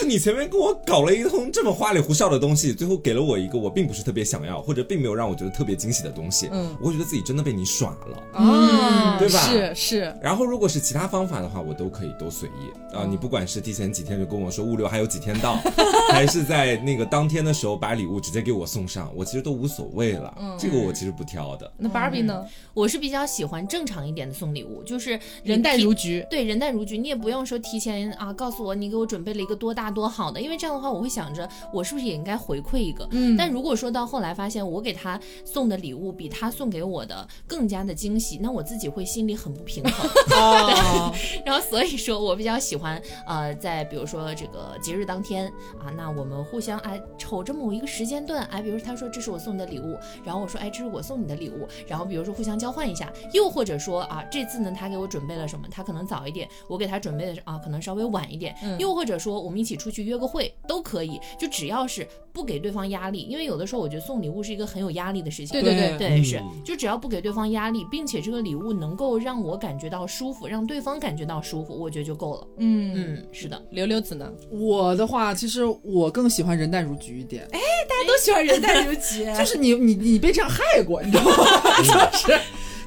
[0.02, 9.38] 就是你前面跟我搞了一通这么花里胡哨的东西，最后给了我一个我并不是特别想要，或者并没有让我觉得特别惊喜的东西，嗯，我会觉得自己真的被你耍了，嗯，对吧？
[9.38, 10.14] 是是。
[10.20, 13.06] 然后如果是其他方法的话，我都可以都随意啊。
[13.08, 15.56] 你不管是提前几天就跟我说物流还有几天到，
[16.10, 20.34] 还是在那个当天的时候把礼物直接给我送上，我其实都无所谓了。
[20.40, 21.70] 嗯，这个我其实不挑的。
[21.78, 22.44] 那 Barbie 呢？
[22.74, 26.26] 我是比较喜欢正常一点的送礼物，就是人淡如菊。
[26.28, 33.06] 对，人淡如菊，你也不用说提前啊告诉我你给我准备了一个多大多好的，因为这样的话我会想着我是不是也应该回馈一个。
[33.10, 33.36] 嗯。
[33.36, 40.10] 但如果说到后来发现我给他送的礼物比他送给我的更加的惊喜，那我自己会心里很不平衡。
[40.38, 41.14] 哦。
[41.44, 45.46] 然后所以说我比较喜欢呃，在比如说这个节日当天
[45.78, 65.60] 啊，那我们互相哎瞅着某一个时间段哎，比如说他说这是我送你的礼物，然后我说哎这是我送你的礼物，然后比如说互相交换一下，又或者说啊这次呢他给我准备了什么，他可能早一点，我给他准备的啊可能稍微晚一点，又或者说我们一起出去约个会都可以，就只要是不给对方压力，因为有的时候我觉得送礼物是一个很有压力的事情。
[65.60, 72.46] 对对对对是，就只要不给对方压力，并且这个礼物能够让我感觉到舒服，让对方感觉到舒服，我觉得就够了。
[72.58, 73.60] 嗯嗯，是的。
[73.70, 74.30] 刘刘子呢？
[74.50, 77.42] 我的话，其实我更喜欢人淡如菊一点。
[77.50, 82.10] 哎，大家都喜欢人淡如菊， 就是你你你被这样害过，你知道吗？
[82.12, 82.40] 就是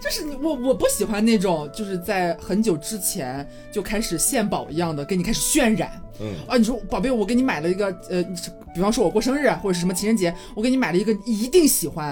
[0.06, 6.00] 就是你我我不喜欢那种就是在很久之前就开始献宝一样的给你开始渲染。
[6.20, 8.24] 嗯啊，你说宝贝，我给你买了一个呃，
[8.72, 12.10] 比方说我过生日或者是什么情人节，我给你买了一个一定喜欢，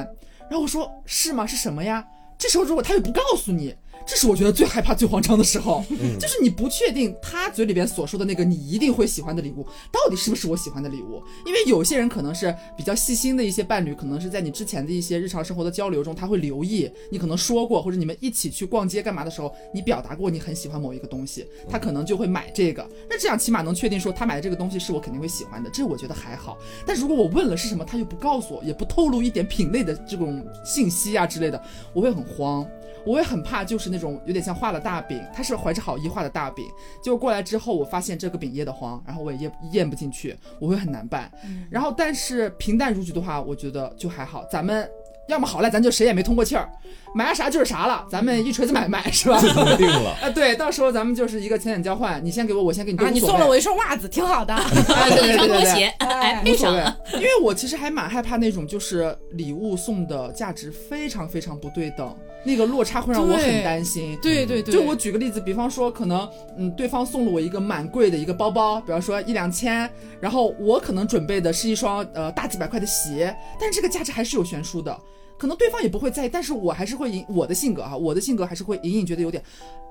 [0.49, 1.45] 然后我说是吗？
[1.45, 2.03] 是什么呀？
[2.35, 3.75] 这时候如果他又不告诉你。
[4.05, 5.83] 这是我觉得最害怕、最慌张的时候，
[6.19, 11.23] 就是你不确定他嘴里边所说的那个你一定会喜欢的礼物，到底是不是我喜欢的礼物。
[11.45, 22.87] 因为有些人可能是比较细心的一些伴侣，可能是在你之前的一些日常生活的交流中，他会留意你可能说过，或者你们一起去逛街干嘛的时候，你表达过你很喜欢某一个东西，他可能就会买这个。
[23.09, 26.57] 那这样起码能确定说他买的这个东西是我肯定会喜欢的，这我觉得还好。
[26.85, 31.61] 但如果我问了是什么，他又不告诉我，也不透露一点品类的这种信息啊之类的，
[31.93, 32.67] 我会很慌。
[33.05, 36.65] 我也很怕，就是那种有点像画了大饼，他是怀着好意画的大饼，
[37.01, 41.31] 结果过来之后，我发现这个饼噎得慌，然后我也咽咽不进去，我会很难办。
[41.69, 44.43] 然后，但是平淡如菊的话，我觉得就还好。
[44.51, 44.89] 咱们
[45.27, 46.69] 要么好赖，咱就谁也没通过气儿。
[47.15, 49.39] 买啥就是啥了，咱们一锤子买卖是吧？
[49.77, 52.97] 定 了 啊，对，到时候咱们就是一个钱钱交换，你先给我，我先给你。
[52.97, 54.53] 啊， 你送了我一双袜子，挺好的。
[54.55, 56.83] 一双拖鞋，哎，无所谓。
[57.13, 64.17] 因为我其实还蛮害怕那种，就是礼物送的价值非常非常不对等，那个落差会让我很担心。
[64.21, 64.73] 对对对。
[64.73, 74.97] 就我举个例子，比方说，可能嗯，对方送了我一个蛮贵的一个包包，比方说一两千，然后我可能准备的是一双呃大几百块的鞋，但是这个价值还是有悬殊的。
[75.37, 79.43] 可能对方也不会在意，但是我还是会隐我的性格哈，我的性格还是会隐隐觉得有点，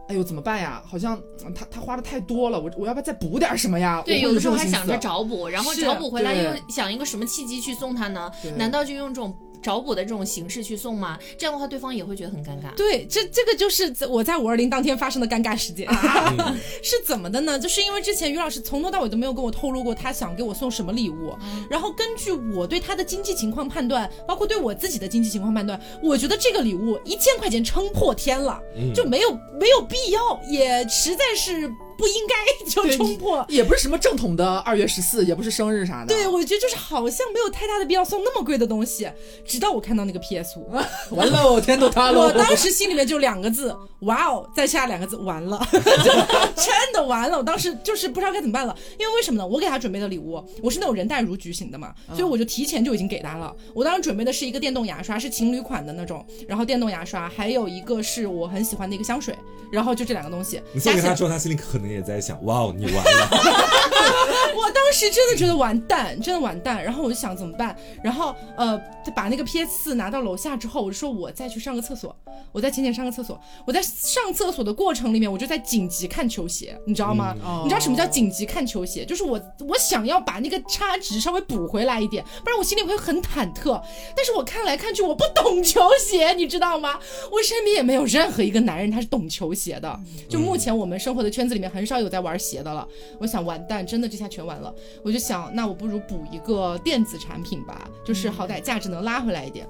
[0.08, 0.82] 哎呦怎么办呀？
[0.86, 1.20] 好像
[1.54, 4.02] 他他花的太多了，我我要不要再补点什么呀？
[4.06, 8.30] 对，有的时候还想着找补，然后找补回来又想一个什么契机去送他呢？
[8.56, 9.34] 难道就用这种？
[9.62, 11.18] 找补的这种形式去送吗？
[11.38, 12.74] 这样的话，对方也会觉得很尴尬。
[12.76, 15.88] 对，这这个就是我在五二零当天发生的尴尬事件，
[16.82, 17.58] 是怎么的呢？
[17.58, 21.34] 就是因为之前于老师从头到尾都没有跟我透露过他想给我送什么礼物，
[21.70, 28.60] 然后根据我对他的经济情况判断，包括对我自己的经济情况判断，我觉得这个礼物一千块钱撑破天了，
[28.94, 31.70] 就没有没有必要，也实在是。
[32.02, 36.12] 不应该就冲破，也不是什么正统的二月十四，也不是生日啥的。
[36.12, 39.08] 对，我觉得就是好像没有太大的必要送那么贵的东西。
[39.46, 40.68] 直到我看到那个 PS 五，
[41.14, 42.18] 完了，天都塌了。
[42.18, 44.50] 我当时心里面就两个字， 哇哦！
[44.52, 47.38] 再下两个字，完了， 真的完了。
[47.38, 49.46] 我当时就是不知道该怎么办了，因为为什么呢？
[49.46, 53.54] 我给他准备的礼物，我是那种人淡如菊型的嘛，所以我就提前就已经给他了。
[53.72, 59.36] 我当时准备的是一个电动牙刷，是情侣款的那种，然后电动牙刷，还有一个是我很喜欢的一个香水，
[59.70, 60.60] 然后就这两个东西。
[60.72, 63.28] 你送给他之后，他心里可能也在想，哇哦，你完了！
[64.54, 66.82] 我当时真的觉得完蛋，真的完蛋。
[66.82, 67.76] 然后我就想怎么办？
[68.02, 68.80] 然后呃，
[69.14, 72.14] 把那个 PS 四拿到楼下之后，我就说我再去上个厕所，
[72.52, 73.40] 我在浅浅上个厕所。
[73.66, 77.34] 我在上厕所的过程里面，我就在紧急看球鞋，你知道吗？
[77.62, 79.04] 你知道什么叫紧急看球鞋？
[79.04, 83.80] 就是我我想要把那个差值稍微补回来一点，不然我心里会很忐忑。
[84.16, 86.98] 但是我看来看去，我不懂球鞋，你知道吗？
[87.30, 89.98] 我身边也没有任何一个男人他是懂球鞋的。
[90.28, 92.86] 就目前我们生活的圈子里面，很少有在玩鞋的了。
[93.18, 94.74] 我想完蛋，真的这下全完了。
[95.02, 99.66] 我就想，那我不如补一个电子产品吧，就是好歹价值能拉回来一点。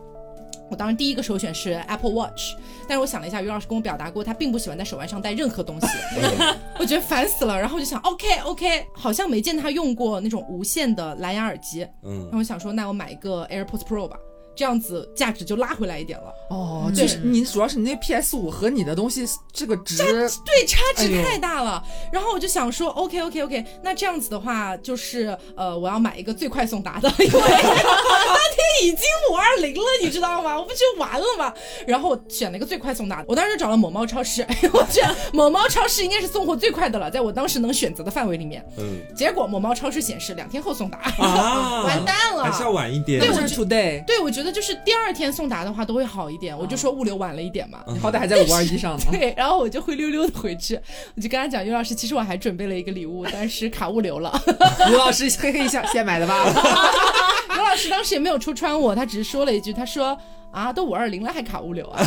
[0.70, 2.54] 我当时第一个首选是 Apple Watch，
[2.88, 5.86] 但是我想了一下，于老师跟我表达过，他并不喜欢在手腕上戴任何东西，
[6.80, 7.58] 我觉得烦死了。
[7.58, 14.16] 然后我就想，OK OK，好像没见他用过那种无线的蓝牙耳机，嗯，然后我想说，那我买一个 AirPods Pro 吧。
[14.54, 16.32] 这样子价值就拉回来一点了。
[16.50, 19.96] 哦，就是你主要是你那 PS 五和你的东西这个值
[20.44, 30.58] 对差值太大了，然后我就想说 OK OK OK，那这样子的话就是呃我要买一个最快送达的， 因为当天已经五二零了，你知道吗？
[30.58, 31.52] 我不就完了吗？
[31.86, 44.41] 然后我选了一个最快送达的，我当时就找了某猫超市， 我觉得某猫超市应该是送货最快的了，在我当时能选择的范围里面，嗯，结果某猫超市显示两天后送达，啊， 完蛋了，还是要晚一点，对，我是 today，对我觉得。
[44.42, 49.04] 觉得就是第二天送达的话都会好一点，我就说物流晚了一点嘛，你好歹还在五二一上呢。
[49.12, 50.74] 对， 然后我就灰溜溜的回去，
[51.14, 54.36] 我就跟他讲，于老师，其实我还准备了一个礼物，但是卡物流了。
[54.90, 56.44] 于老师嘿嘿一笑，现买的吧？
[57.54, 60.18] 于老师当时也没有戳穿我，他只是说了一句，他说
[60.50, 62.04] 啊，都五二零了还卡物流啊。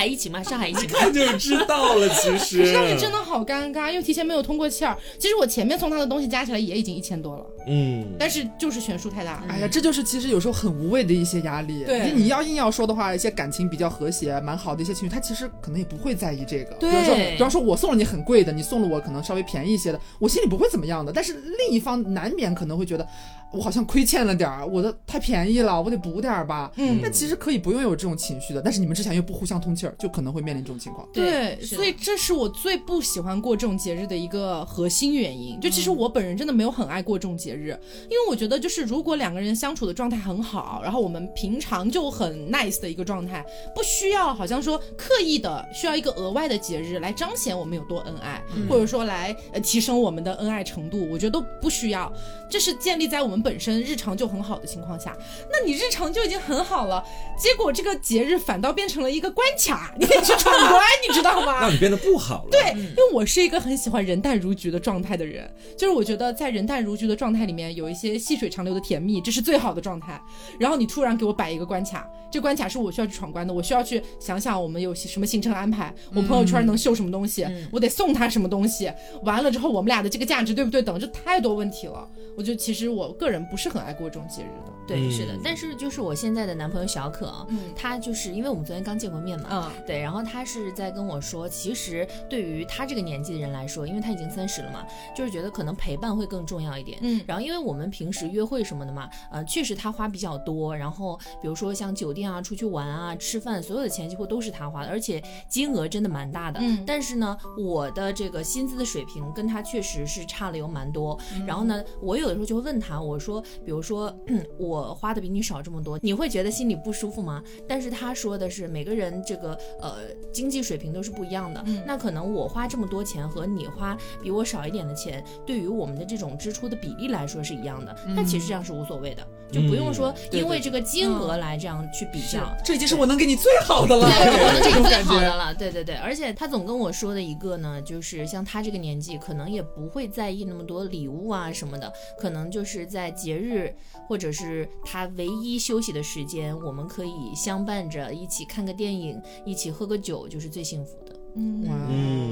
[0.02, 2.08] 上海疫情嘛，上海疫情，看就知道了。
[2.08, 4.96] 其实 上面真的好尴尬，因为提前没有通过气儿。
[5.18, 9.44] 其实我前面送他的东西加起来也已经一千多了，嗯，但是就是悬殊太大。
[9.46, 11.84] 哎呀，这就是其实有时候很无谓的一些压力。
[11.84, 16.74] 对，你要硬要说的话，一些感情比较和谐、蛮好的一些情侣，他其实可能也不会在意这个。
[16.76, 21.12] 对，比方说，比方说我送了你很贵的，你送了我可能稍微便宜一些的，我心里不会怎么样的。
[21.12, 23.06] 但是另一方难免可能会觉得。
[23.52, 26.70] 我好像亏欠了点儿，我的太便宜了，我得补点儿吧。
[26.76, 31.06] 嗯，那其实可以不用有这种情绪的，但是你们之前又不互相通气儿，就可能会面临这种情况。
[31.12, 35.58] 对，所以这是我最不喜欢过这种节日的一个核心原因。
[35.60, 52.12] 就其实我本人真的没有很爱过这种节日，因为我觉得就是如果两个人相处的状态很好，然后我们平常就很 nice 的一个状态，不需要好像说刻意的需要一个额外的节日来彰显我们有多恩爱，或者说来呃提升我们的恩爱程度，我觉得都不需要。
[52.48, 55.16] 这是建立在我们本身日常就很好的情况下，
[55.50, 57.04] 那你日常就已经很好了，
[57.38, 61.60] 结果这个节日反倒变成了一个关卡，你得去闯关， 你知道吗？
[61.60, 62.48] 让你变得不好了。
[62.50, 70.20] 对，因为我是一个很喜欢人淡如菊的状态的人，就是我觉得在人淡如菊的状态里面有一些细水长流的甜蜜，这是最好的状态。
[70.58, 78.90] 然后你突然给我摆一个关卡，这关卡是我需要去闯关的，我需要去想想我们有什么行程安排，我朋友圈能秀什么东西，我得送他什么东西，
[79.22, 82.08] 完了之后我们俩的这个价值对不对等，这太多问题了。
[82.36, 84.72] 我觉得其实我个人不是很爱过这种节日的。
[84.86, 111.16] 对，是的，但是就是我现在的男朋友小可，嗯，他就是因为我们昨天刚见过面嘛，嗯，对，然后他是在跟我说，其实对于他这个年纪的人来说，因为他已经三十了嘛，就是觉得可能陪伴会更重要一点，嗯，然后因为我们平时约会什么的嘛，呃，确实他花比较多，然后比如说像酒店啊、出去玩啊、吃饭，所有的钱几乎都是他花的，而且金额真的蛮大的，嗯，但是呢，我的这个薪资的水平跟他确实是差了有蛮多，
[111.46, 114.12] 然后呢，我有的时候就会问他，我说，比如说
[114.58, 114.70] 我。
[114.70, 117.42] 我花的比你少这么多，你会觉得心里不舒服吗？
[117.66, 119.96] 但是他说的是每个人这个呃
[120.32, 132.54] 经济水平都是不一样的，那可能我花这么多钱和你花比我少一点的钱，对于我们的这种支出的比例来说是一样的，那其实这样是无所谓的，就不用说因为这个金额来这样去比较。
[132.64, 135.54] 这已经是我能给你最好的了，我能给你最好的了。
[135.54, 143.74] 对对对，而且他总跟我说的一个呢，就是像他这个年纪，可能也不会在意那么多礼物啊什么的，可能就是在节日
[144.08, 144.68] 或者是。
[144.84, 151.14] 他唯一休息的时间，我们可以相伴着一起看个电影，一起喝个酒，就是最幸福的。
[151.36, 152.29] 嗯，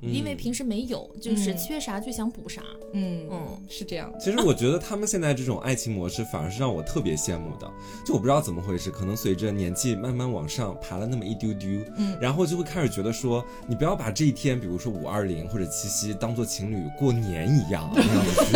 [0.00, 2.62] 因为平时没有，就是缺啥就想补啥。
[2.92, 4.12] 嗯嗯，是这样。
[4.18, 7.70] 其实我觉得他们现在这种爱情模式，反而是让我特别羡慕的。
[8.06, 18.52] 就我不知道怎么回事，可能随着年纪慢慢往上爬了那么一丢丢，嗯，然后就会开始觉得说，你不要把这一天，比如说五二零或者七夕，当做情侣过年一样那样的去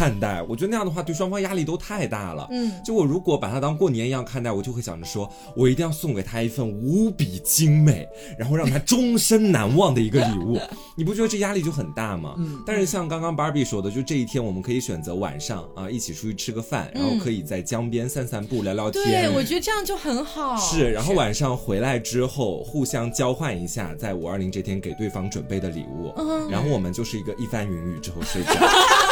[0.00, 0.42] 看待。
[0.48, 2.48] 我觉得那样的话，对双方压力都太大了。
[2.50, 9.50] 嗯，就我如果把它当过年一样看待，我就会想着说，我一定要送给他一份无比精美，然后让他终身。
[9.50, 10.60] 难忘的一个礼物，
[10.96, 12.36] 你不觉得这压力就很大吗？
[12.38, 12.62] 嗯。
[12.64, 19.02] 但是像刚刚 Barbie 说的，就这一天我们可以选择晚上啊，一起出去吃个饭，然后可以在江边散散步、聊聊天。
[19.04, 20.56] 对，我觉得这样就很好。
[20.56, 26.12] 是，然后晚上回来之后，互相交换一下在五二零这天给对方准备的礼物，
[26.48, 28.52] 然后我们就是一个一番云雨之后睡觉。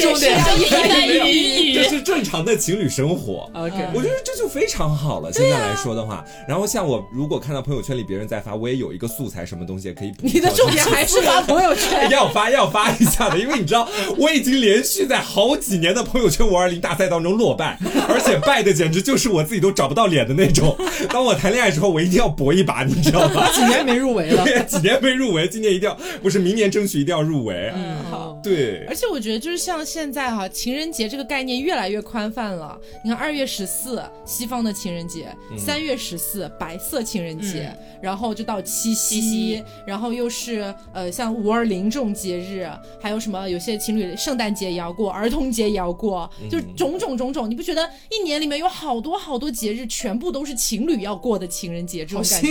[0.00, 0.40] 重点，
[1.74, 3.50] 这是正常的情侣生活。
[3.54, 5.32] OK，我觉得这就非常好了。
[5.32, 9.40] 现在来说的话，然后像我如果看到朋友圈里别人在发，我也有一个素材。
[9.50, 10.18] 什么东西也可以补？
[10.22, 17.78] 你的重点还是发朋友圈， 要发要发一下的，因为你知道我已经连续在好几年的朋友圈五二零大赛当中落败，
[18.08, 20.76] 而且败的简直就是我自己都找不到脸的那种。
[21.08, 23.50] 当我谈恋爱之后，我一定要搏一把，你知道吗？
[23.52, 27.72] 几年没入围了，几年没入围，今年一定要，不是明年争取一定要入围。
[27.74, 28.84] 嗯，好，对。
[28.88, 32.78] 而且我觉得就是像现在哈，情人节这个概念越来越宽泛了。
[33.04, 39.62] 你看二月十四西方的情人节，三月十四白色情人节，然后就到七夕。
[39.86, 42.68] 然后又是呃，像五二零这种节日，
[43.00, 43.48] 还有什么？
[43.48, 47.50] 有些情侣圣诞节也要过，儿童节也要过，就种种种种。
[47.50, 52.50] 你不觉得一年里面有好多好多节日，全部都是情侣要过的情人节这种感觉。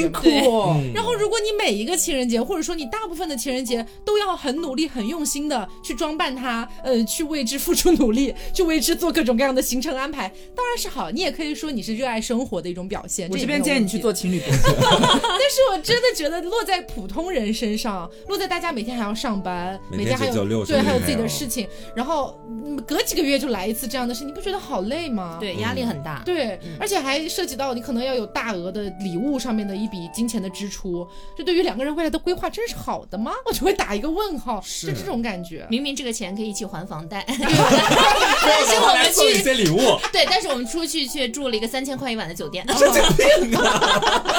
[0.93, 11.11] 然后，如果你每一个情人节，或者说你大部分的情人节，都要很努力、很用心的去装扮它，呃，去为之付出努力，去为之做各种各样的行程安排，当然是好。
[11.11, 13.29] 你也可以说你是热爱生活的一种表现。
[13.29, 14.57] 我这边建议你去做情侣博主。
[14.79, 16.63] 但是我真的觉得落。
[16.69, 22.39] 在普通人身上，落在大家每天还要上班，每天还有对，还有自己的事情，然后
[22.85, 25.37] 隔几个月就来一次这样的事，你不觉得好累吗？
[25.39, 26.21] 对，压力很大。
[26.23, 33.31] 对，而且还涉及到你可能要有大额的礼物上面的一笔金钱的支出，这对于两个人未来的规划真是好的吗？
[33.47, 35.65] 我就会打一个问号，是这种感觉。
[35.71, 37.37] 明明这个钱可以一起还房贷， 但
[38.65, 43.81] 是我们去一些礼物，对，但是我们出去却住了一个三千块一晚的酒店，神经病啊！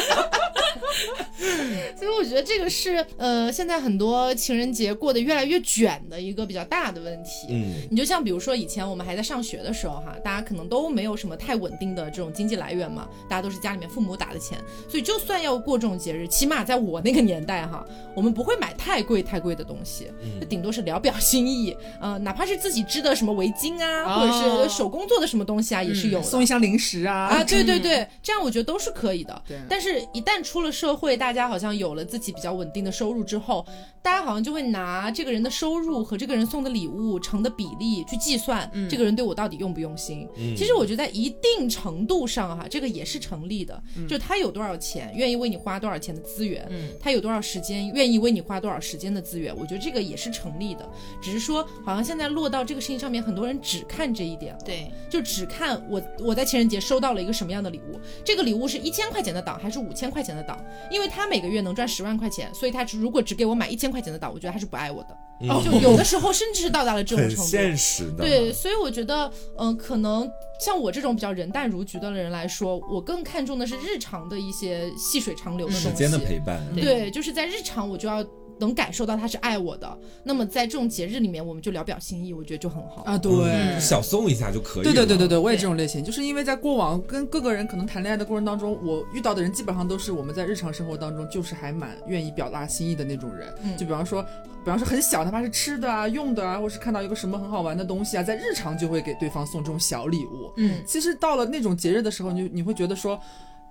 [1.97, 7.47] 所以我觉得这个是呃，现在很多情人节过得越来越卷的一个比较大的问题。
[7.51, 17.85] 嗯，你就像比如说以前我们还在上学的时候哈，大家可能都没有什么太稳定的这种经济来源嘛，大家都是家里面父母打的钱，所以就算要过这种节日，起码在我那个年代哈，
[18.15, 27.27] 我们不会买太贵太贵的东西，就顶多是聊表心意，呃，哪怕是自己织的什么围巾啊，或者是手工做的什么东西啊，也是有送一箱零食啊。
[27.27, 29.43] 啊，对对对，这样我觉得都是可以的。
[29.47, 33.65] 对，但是一旦出了社社会大家好像有了自己比较稳定的收入之后，
[34.03, 40.29] 大家好像就会拿这个人的收入和这个人送的礼物成的比例去计算，这个人对我到底用不用心。
[40.57, 46.69] 其实我觉得在一定程度上哈，这个也是成立的，就他有多少钱，愿意为你花多少钱的资源，
[46.99, 50.85] 他有多少时间，愿意为你花多少时间的资源，我觉得这个也是成立的。
[51.23, 60.59] 只是说，好像现在落到这个事情上面，很多人只看这一点，对，就只看我我在情人节收到了一个什么样的礼物，这个礼物是一千块钱的档还是五千块钱的档？
[60.91, 65.17] 因为他每个月能赚十万块钱，所以他如果只给我买一千块钱的岛，我觉得他是不爱我的。
[65.65, 68.25] 就有的时候甚至是到达了这种程度，现实的。
[68.25, 76.61] 对，所以我觉得，嗯，可能像我这种比较人淡如菊的人来说，我更看重的是日常的一些细水长流的东西，时间的陪伴。
[76.75, 78.25] 对，就是在日常我就要。
[78.61, 83.19] 能感受到他是爱我的，那么在这种节日里面，我们就聊表心意，我觉得就很好啊。
[83.19, 84.85] 对，小送一下就可以。
[84.85, 93.53] 对对对对对，我也这种类型，就是因为在过往跟各个人可能谈恋爱的过程当中，我遇到的人基本上都是我们在日常生活当中就是还蛮愿意表达心意的那种人。
[93.79, 100.53] 就比方说，比方说很小，哪怕是吃的啊、用的啊，或是看到一个什么很好玩的东西啊，在日常就会给对方送这种小礼物。
[100.57, 103.19] 嗯，其实到了那种节日的时候，你你会觉得说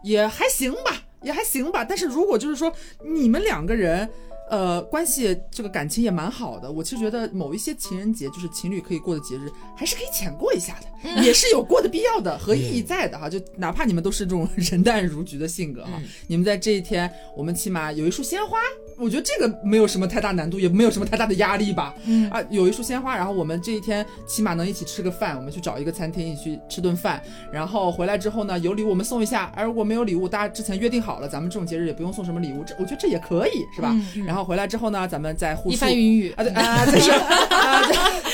[0.04, 1.86] 也还行吧，也还行吧。
[1.86, 2.74] 但是如果就是说
[3.06, 4.10] 你们两个人。
[4.50, 6.72] 呃，关系这个感情也蛮好的。
[6.72, 13.30] 我其实觉得某一些情人节，就是情侣可以过的节日，还是可以浅过一下的，也是有过的必要的和意义在的哈。
[13.30, 18.58] 就哪怕你们都是这种 人淡如菊的性格哈，你们在这一天，我们起码有一束鲜花。
[18.98, 21.96] 我觉得这个没有什么太大难度，也没有什么太大的压力吧。
[22.04, 33.96] 嗯啊，有一束鲜花，然后我们这一天起码能一起吃个饭，我们去找一个餐厅一起去吃顿饭，然后回来之后呢，有礼物我们送一下，而如果没有礼物，大家之前约定好了，咱们这种节日也不用送什么礼物，这我觉得这也可以，是吧？
[34.26, 37.82] 然后回来之后呢，咱们再互一番云雨啊，对啊，再说 啊，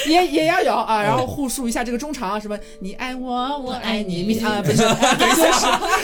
[0.07, 4.77] 也也要有啊，然后互述一下这个衷肠，什么你爱我，我爱你，啊，不 是，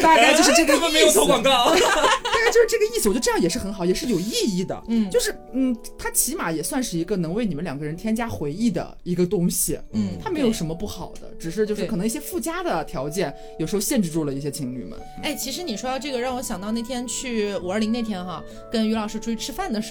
[0.01, 0.91] 大概就是这个意思。
[0.91, 3.09] 没有投广告， 大概就是这个意思。
[3.09, 5.35] 我觉得这样也是很好，也是有意义的，嗯，就是。
[5.53, 9.77] 嗯，它起码也算是一个能为你们两个人添加回忆的一个东西。
[9.91, 14.97] 嗯，它没有什么不好的，只是就是可能一些附加的条件，有时候限制住了一些情侣们。
[15.23, 18.41] 哎，其实你说到这个，让我想到那天去五二零那天哈，
[18.71, 19.90] 跟于老师出去吃饭的时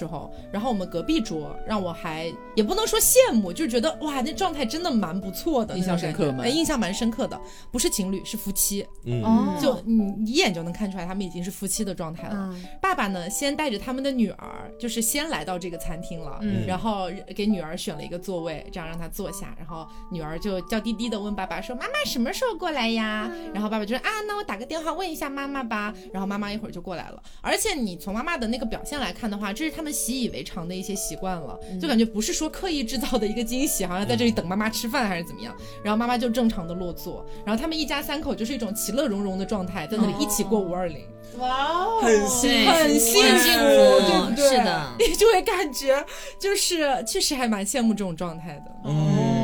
[0.51, 6.43] 然后我们隔壁桌，让我还也不能说羡慕，就觉得哇，那状态真的蛮不错的，印象深刻吗？
[6.43, 7.39] 哎，印象蛮深刻的，
[7.71, 8.85] 不是情侣，是夫妻。
[9.05, 12.55] 嗯，就你一眼就能看出来，他们已经是夫妻的状态了。
[12.79, 15.31] 爸爸呢，先带着他们的女儿，就是先。
[15.31, 19.55] 来到这个餐厅了，然后给女儿选了一个座位，这样让她坐下。
[19.57, 27.23] 然后女儿就娇滴滴的问爸爸说：“妈妈什么时候过来呀？”然后爸爸就说：“啊，那我打个电话问一下妈妈吧。”然后妈妈一会儿就过来了。
[27.39, 35.55] 而且你从妈妈的那个表现来看的话，这是他们习以为常的一些习惯了，就感觉不是说刻意制造的一个惊喜，好像在这里等妈妈吃饭还是怎么样。
[35.83, 41.05] 然后妈妈就正常的落座，然后他们一家三口就是一种其乐融融的状态，在那里一起过五二零。
[41.37, 44.49] 哇哦，很幸很幸福，对不对？
[44.49, 46.05] 是的， 你就会感觉
[46.37, 48.71] 就是确实还蛮羡慕这种状态的。
[48.83, 49.40] 嗯，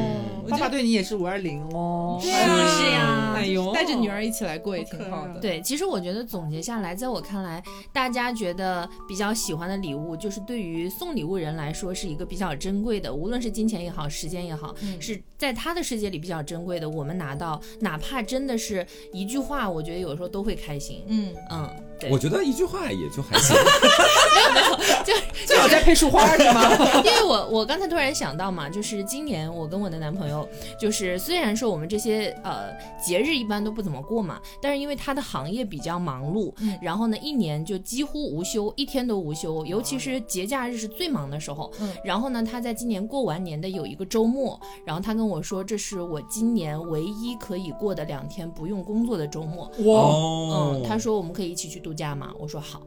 [0.50, 5.40] 爸爸对你也是五二零哦，是呀，哎呦，带着女儿一起来过也挺好的。
[5.40, 7.62] 对，其实我觉得总结下来，在我看来，
[7.94, 16.90] 大家觉得比较喜欢的礼物，就是对于送礼物人来说是一个比较珍贵的，无论是金钱也好，时间也好，是在他的世界里比较珍贵的。
[16.90, 21.04] 我们拿到，哪怕真的是一句话，我觉得有时候都会开心。
[21.08, 21.70] 嗯嗯。
[22.12, 25.14] 我觉得一句话也就还行，没有没有，就
[25.48, 26.62] 最好再配束花是吗？
[27.04, 30.37] 因为我我刚才突然想到嘛，就是今年我跟我的男朋友，
[30.80, 41.72] 就是虽然说我们这些呃节日一般都不怎么过嘛，但是因为他的行业比较忙碌，然后呢一年就几乎无休，一天都无休，尤其是节假日是最忙的时候。
[41.80, 49.72] 嗯然后呢，他在今年过完年的有一个周末，然后他跟我说，这是我今年唯一可以过的两天不用工作的周末。
[49.86, 51.78] 哇，嗯，他说我们可以一起去。
[51.88, 52.82] 度假嘛，我说好。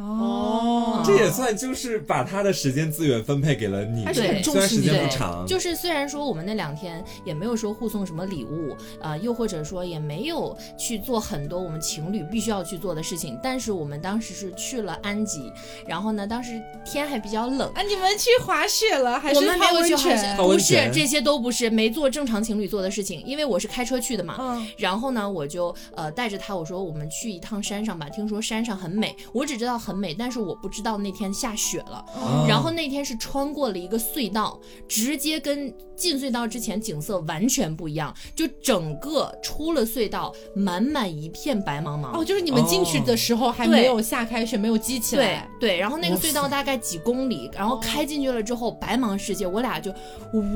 [0.00, 15.52] 哦，这也算就是把他的时间资源分配给了你，对，虽然时间不长，就是虽然说我们那两天也没有说互送什么礼物，啊，又或者说也没有去做很多我们情侣必须要去做的事情，但是我们当时是去了安吉，
[15.86, 20.36] 然后呢，当时天还比较冷啊，你们去滑雪了还是泡温泉？
[20.36, 32.04] 不是，这些都不是，没做正常情侣做的事情，因为我是开车去的嘛，嗯，然后呢，我就呃带着他，我说我们去一趟山上吧，听说山上很美，我只知道很美，但是我不知道那天下雪了，
[32.48, 35.72] 然后那天是穿过了一个隧道，直接跟。
[36.00, 42.18] 进隧道之前景色完全不一样，就整个出了隧道，满满一片白茫茫。
[42.18, 45.46] 哦，就是你们进去的时候还没有下开雪，没有积起来。
[45.60, 49.92] 对对，然后那个隧道大概几公里，然后开进去了之后，白茫世界，我俩就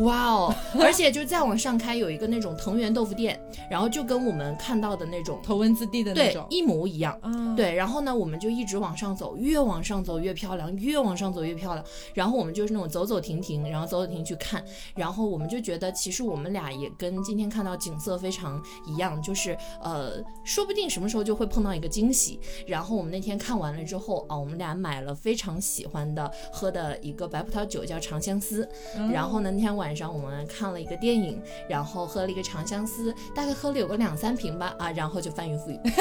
[0.02, 0.54] 哇哦！
[0.80, 3.38] 而且就再往上开，有一个那种藤原豆腐店，
[3.70, 7.20] 然后就跟我们看到的那种头文字 D 的那种一模一样。
[7.54, 9.23] 对，然后呢，我们就一直往上走。
[9.24, 11.82] 走，越往上走越漂亮，越往上走越漂亮。
[12.12, 14.62] 然后我们就是那种走走停停，然后走走停去看，
[14.94, 22.38] 然后我们就觉得其实我们俩也跟今天看到景色非常一样，就是呃，说不定什么时候就会碰到一个惊喜。
[22.66, 28.68] 然后我们那天看完了之后啊，我们俩买了非常喜欢的喝的一个白葡萄酒，叫长相思。
[29.10, 35.80] 然后呢，那天晚上我们看了一个电影，然后喝了一个长相思，大概喝了有个两三瓶吧啊，然后就翻云覆雨。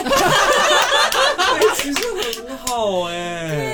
[1.75, 1.99] 其实
[2.41, 3.72] 很好哎。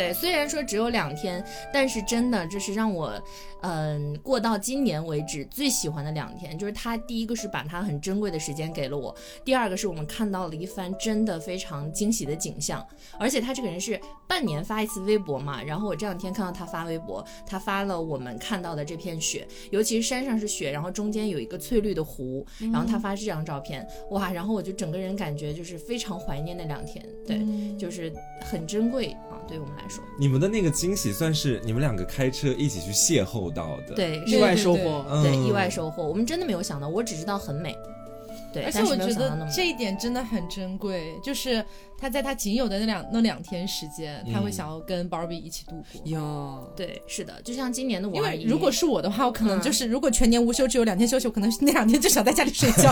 [0.00, 3.20] 对虽然说只有两天，但是真的这是让我。
[3.62, 12.82] 嗯，过到今年为止最喜欢的两天，就是他第一个是把他很珍贵的时间给了我，第二个是我们看到了一番真的非常惊喜的景象。
[13.18, 27.38] 而且他这个人是半年发一次微博嘛，然后我这两天看到他发微博，他发了我们看到的这片雪，尤其是山上是雪，然后中间有一个翠绿的湖，然后他发这张照片，哇，然后我就整个人感觉就是非常怀念那两天，对，
[27.76, 29.89] 就是很珍贵啊，对我们来说。
[30.18, 33.50] 你们的那个惊喜算是你们两个开车一起去邂逅。
[33.52, 33.94] 到的。
[33.94, 37.76] 对意外收获，对意外收获，我们真的没有想到，我只知道很美，
[38.52, 41.64] 对，而且我觉得这一点真的很珍贵，就是。
[42.00, 46.02] 他在他仅有的那两那两天时间，他会想要跟 Barbie 一起度过。
[46.04, 48.44] 哟，对，是的，就像今年的五二一。
[48.44, 52.90] 如果是我的话，我可能就是如果全年无休，只有两天休息，我可能那两天就想在家里睡觉。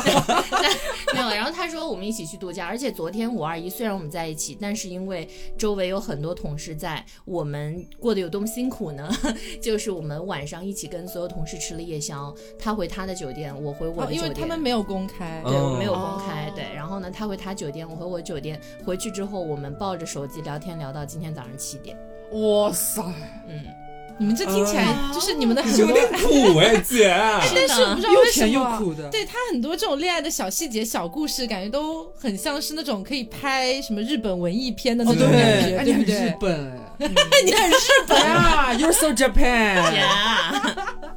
[1.14, 9.08] 没有，然后他说我们一起去度假，而且昨天五二一虽然我们在一起，但是因为周围有很多同事在，我们过得有多么辛苦呢？
[9.62, 18.97] 就是我们晚上一起跟所有同事吃了夜宵，他回他的酒店，我回我的酒店，因为他们没有公开，对，我没有公开，对，然后呢，他回他酒店，我回我酒店，回。
[18.98, 21.96] 去之后，我们抱着手机聊天聊到今天早上七点。
[22.32, 23.00] 哇塞，
[23.48, 23.64] 嗯，
[24.18, 24.84] 你们这听起来
[25.14, 27.08] 就是你们的很有点苦哎，姐。
[27.54, 29.08] 但是我不知道为什么，又甜又苦的。
[29.08, 36.14] 对他很多这种恋爱的小细节、小故事，感觉都很像是那种可以拍什么日本文艺片的那种感觉，对不对？
[36.14, 36.78] 日本，
[37.44, 37.76] 你很日
[38.06, 41.14] 本啊， You're so Japan。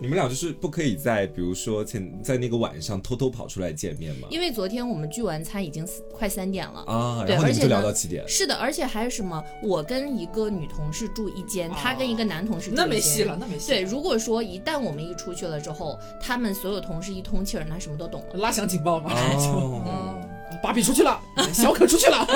[0.00, 4.28] 你们俩就是不可以在，比如说前在那个晚上偷偷跑出来见面吗？
[4.30, 8.22] 因为昨天我们聚完餐已经快三点了啊，对，而且就聊到七点。
[8.28, 9.42] 是的，而且还有什么？
[9.62, 13.68] 我跟一个女同事住一间，他跟一个男同事住一间，那没戏了，那没戏。
[13.68, 19.12] 对，如果说一旦我们一出去了之后，他们所有同事一通气儿，那什么都懂了，拉响警报嘛。
[19.12, 20.22] 哦。
[20.62, 21.20] 芭比出去了，
[21.52, 22.26] 小可出去了，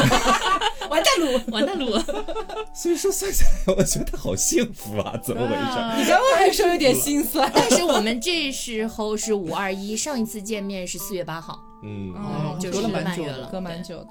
[0.92, 1.98] 完蛋鲁， 完蛋鲁。
[2.74, 5.98] 所以说算下来，我觉得好幸福啊， 怎么回事？
[5.98, 12.12] 你刚刚还说有点心酸，但是我们这时候是五二一，上一次见面是四月八号，嗯，
[12.70, 14.08] 隔了蛮久了，隔蛮久的。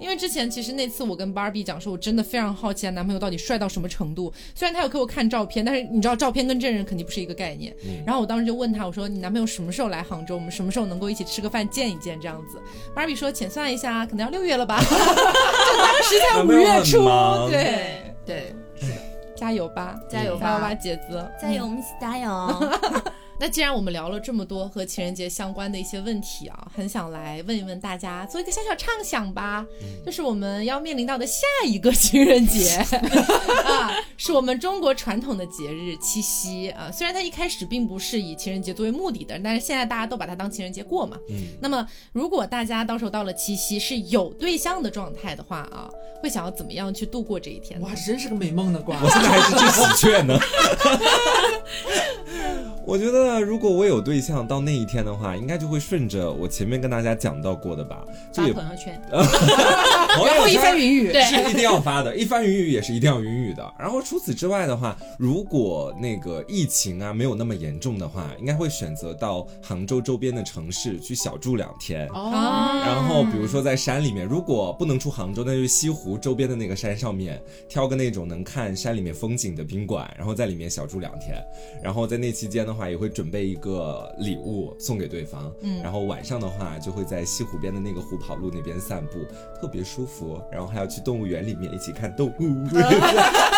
[0.00, 4.32] 因为之前其实那次我跟 Barbie 讲说，我真的非常好奇她男朋友到底帅到什么程度。
[4.54, 7.74] 虽然他有给我看照片，但是你知道照片跟真人肯定不是一个概念。
[8.06, 10.34] 然后我当时就问他，我说你男朋友什么时候来杭州？
[10.34, 12.60] 我们什么时候能够一起吃个饭见一见这样子
[12.94, 14.80] ？？Barbie 说浅算一下，可能要六月了吧。
[14.84, 17.04] 就当时在五月初，
[17.48, 18.54] 对对，
[19.36, 22.30] 加油吧，加油吧，吧，姐子，加油，我们一起加油。
[23.38, 29.66] 那既然我们聊了这么多和情人节相关的一些问题啊，很想来问一问大家，做一个小小畅想吧，
[30.06, 32.76] 就是我们要面临到的下一个 情人节
[33.66, 36.90] 啊，是我们中国传统的节日七夕啊。
[36.92, 41.18] 虽然它一开始并不是以情人节作为目的的，但是现在大家都把它当情人节过嘛。
[41.28, 41.48] 嗯。
[41.60, 45.90] 那么，如果大家到时候到了七夕是有对象的状态的话啊，
[46.22, 47.80] 会想要怎么样去度过这一天？
[47.80, 48.96] 哇，真是个美梦呢瓜！
[49.02, 50.38] 我现在还是去喜鹊呢。
[52.86, 63.74] 我觉得，如果我有对象到那一天的话，应该就会顺着我前面跟大家讲到过的吧，发朋友圈， 然后一番云雨，是一定要发的，一番云雨也是一定要云雨的。
[63.78, 72.06] 然后除此之外的话，如果那个疫情啊没有那么严重的话，应该会选择到杭州周边的城市去小住两天。
[72.08, 81.42] 哦，然后比如说在山里面，如果不能出杭州，那就西湖周边的那个山上面挑个那种能看山里面风景的宾馆，然后在里面小住两天。
[81.82, 82.73] 然后在那期间呢。
[82.74, 89.20] 话也会准备一个礼物送给对方，嗯，然后晚上的话就会在西湖边的那个虎跑路那边散步，
[89.60, 92.34] 特别舒服，然后还要去动物园里面一起看动物。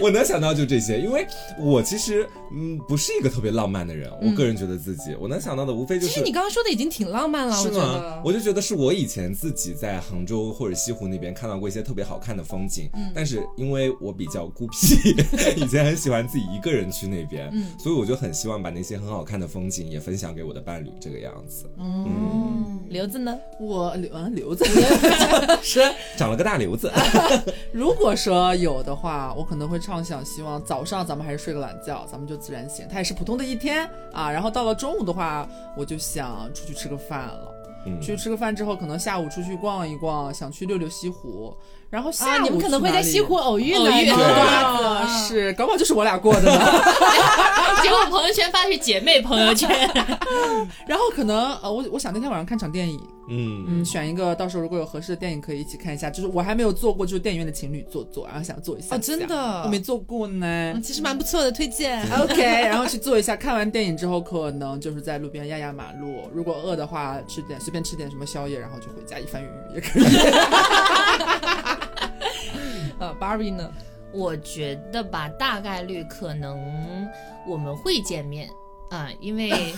[0.00, 1.26] 我能想到就这些，因为
[1.58, 6.08] 我其实嗯不是一个特别浪漫的人，我个人觉得自己我能想到的无非就是。
[6.08, 8.20] 其实你刚刚说的已经挺浪漫了，是吗？
[8.24, 15.16] 我就觉得是我以前自己在杭州或者西湖那边看到过一些特别好看的风景，但是因为我比较孤僻，
[15.56, 21.68] 以前很喜欢自己一个人去那边，所以我就很希望把那些很好看的风景也分享给我的伴侣，这个样子。
[21.78, 23.36] 嗯，刘子呢？
[23.60, 24.64] 我刘啊刘子
[25.60, 25.80] 是
[26.16, 26.92] 长了个大瘤子。
[27.72, 29.78] 如果说有的话，我可能会。
[29.88, 32.86] 畅想希望早上咱们还是睡个懒觉，咱们就自然醒。
[32.90, 34.30] 它也是普通的一天啊。
[34.30, 37.54] 然后到了中午的话，我就想出去吃个饭了。
[38.02, 41.56] 去吃个饭之后，可能下午出去逛一逛，想去溜溜西湖。
[41.88, 43.90] 然后下午你们可能会在西湖偶遇呢，
[45.26, 46.52] 是，搞不好就是我俩过的呢。
[47.82, 49.70] 结果朋友圈发的是姐妹朋友圈，
[50.86, 56.08] 然后可能呃，我我想那天晚上看场电影，嗯嗯，选一个，到时候如果有合适的电影可以一起看一下。
[56.10, 58.96] 就是我还没有做过，就是电影院的情侣做做，然后想做一下。
[58.96, 62.02] 哦，真的，我没做过呢，其实蛮不错的，推荐。
[62.20, 63.36] OK，然后去做一下。
[63.36, 70.04] 看完电影之后，可能就是在路边压压马路，如果饿的话，吃点随便吃点什么宵夜，然后就回家一番云雨也可以。
[72.98, 73.70] 呃，Barbie 呢？
[74.10, 77.06] 我觉得吧，大概率可能
[77.46, 78.48] 我们会见面
[78.90, 79.50] 啊，因为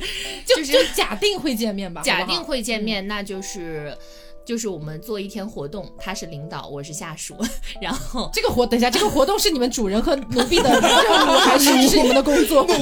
[0.44, 3.96] 就就假定会见面吧，假定会见面，那就是
[4.44, 7.34] 就是我们做一天活动，他是领导，我是下属，
[7.80, 10.82] 然后这个活，等一下，这个活动是你们主人和奴婢的任
[11.28, 12.62] 务，还是是你们的工作？
[12.64, 12.78] 奴婢，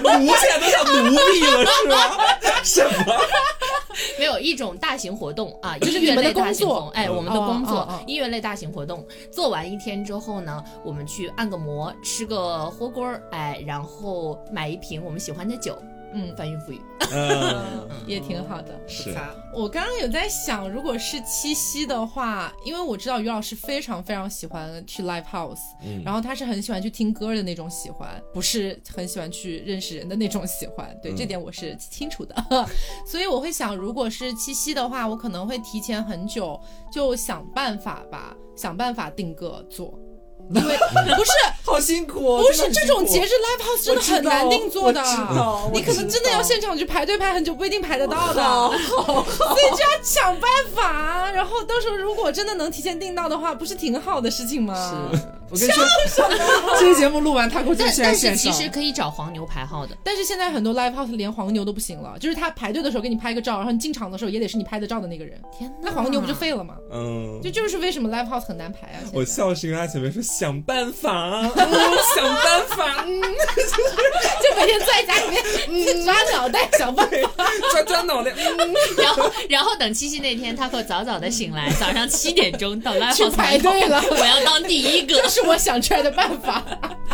[0.00, 1.66] 奴现在都叫奴婢了，
[2.62, 2.94] 是吗？
[2.96, 3.16] 什么？
[4.18, 9.04] 没有一种大型活动啊， 音乐类大型活动，哎，我们的工作，音乐类大型活动。
[9.30, 15.76] 做完一天之后呢，我们去按个摩，吃个火锅儿，哎，然后买一瓶我们喜欢的酒。
[16.12, 16.80] 嗯，翻云覆雨，
[17.12, 18.78] 嗯， 也挺好的。
[18.88, 19.14] 是，
[19.52, 30.96] 我刚刚有在想，如果是七夕的话，因为我知道于老师非常非常喜欢去 live house，嗯，然后他是很喜欢去听歌的那种喜欢，不是很喜欢去认识人的那种喜欢。
[31.02, 32.34] 对，这点我是清楚的。
[33.06, 36.58] 所以我会想，如果是七夕的话，我可能会提前很久
[36.90, 39.98] 就想办法吧，想办法定个座。
[40.54, 40.76] 因为
[41.16, 41.32] 不是
[41.64, 45.02] 好辛苦，不是这种节日 live house 真的很难定做的，
[45.72, 48.42] 你可能真的要现场去排队排很久，不一定排得到的，
[48.86, 51.30] 所以就要想办法。
[51.32, 55.10] 然后到时候如果真的能提前订到的话，不是挺好的事情吗？
[55.12, 55.20] 是。
[55.48, 55.84] 我跟你说，
[56.80, 65.40] 这期节目录完，他给我就现在但是其实可以找黄牛排号的，但是现在很多 live house 连黄牛都不行了，就是他排队的时候给你拍个照，然后你进场的时候也得是你拍的照的那个人。
[65.56, 66.74] 天哪，那黄牛不就废了吗？
[66.92, 68.98] 嗯，就就是为什么 live house 很难排啊？
[69.12, 71.42] 我笑是因为他前面说想办法，
[72.14, 73.04] 想办法，
[74.42, 78.32] 就每天坐在家里面 抓脑袋想办法，抓抓脑袋。
[78.98, 85.26] 然后然后等七夕那天，他会早早的醒来，早上七点钟到 live house 排队了，我要当第一个。
[85.28, 86.62] 是我想出来的办法，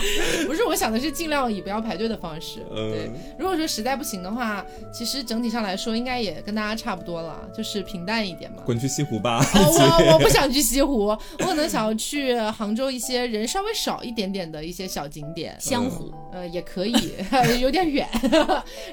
[0.47, 2.61] 不是我想的是尽量以不要排队的方式。
[2.75, 8.63] 对，如果说实在不行的话，其实整体上来说应该也跟大家差不多了，就是平淡一点嘛。
[8.65, 9.45] 滚去西湖吧！
[9.55, 17.15] 我我不想去西湖，我可能想要去杭州一些人稍微少一点点的一些小景点，湘湖呃也可以，
[17.61, 18.09] 有点远。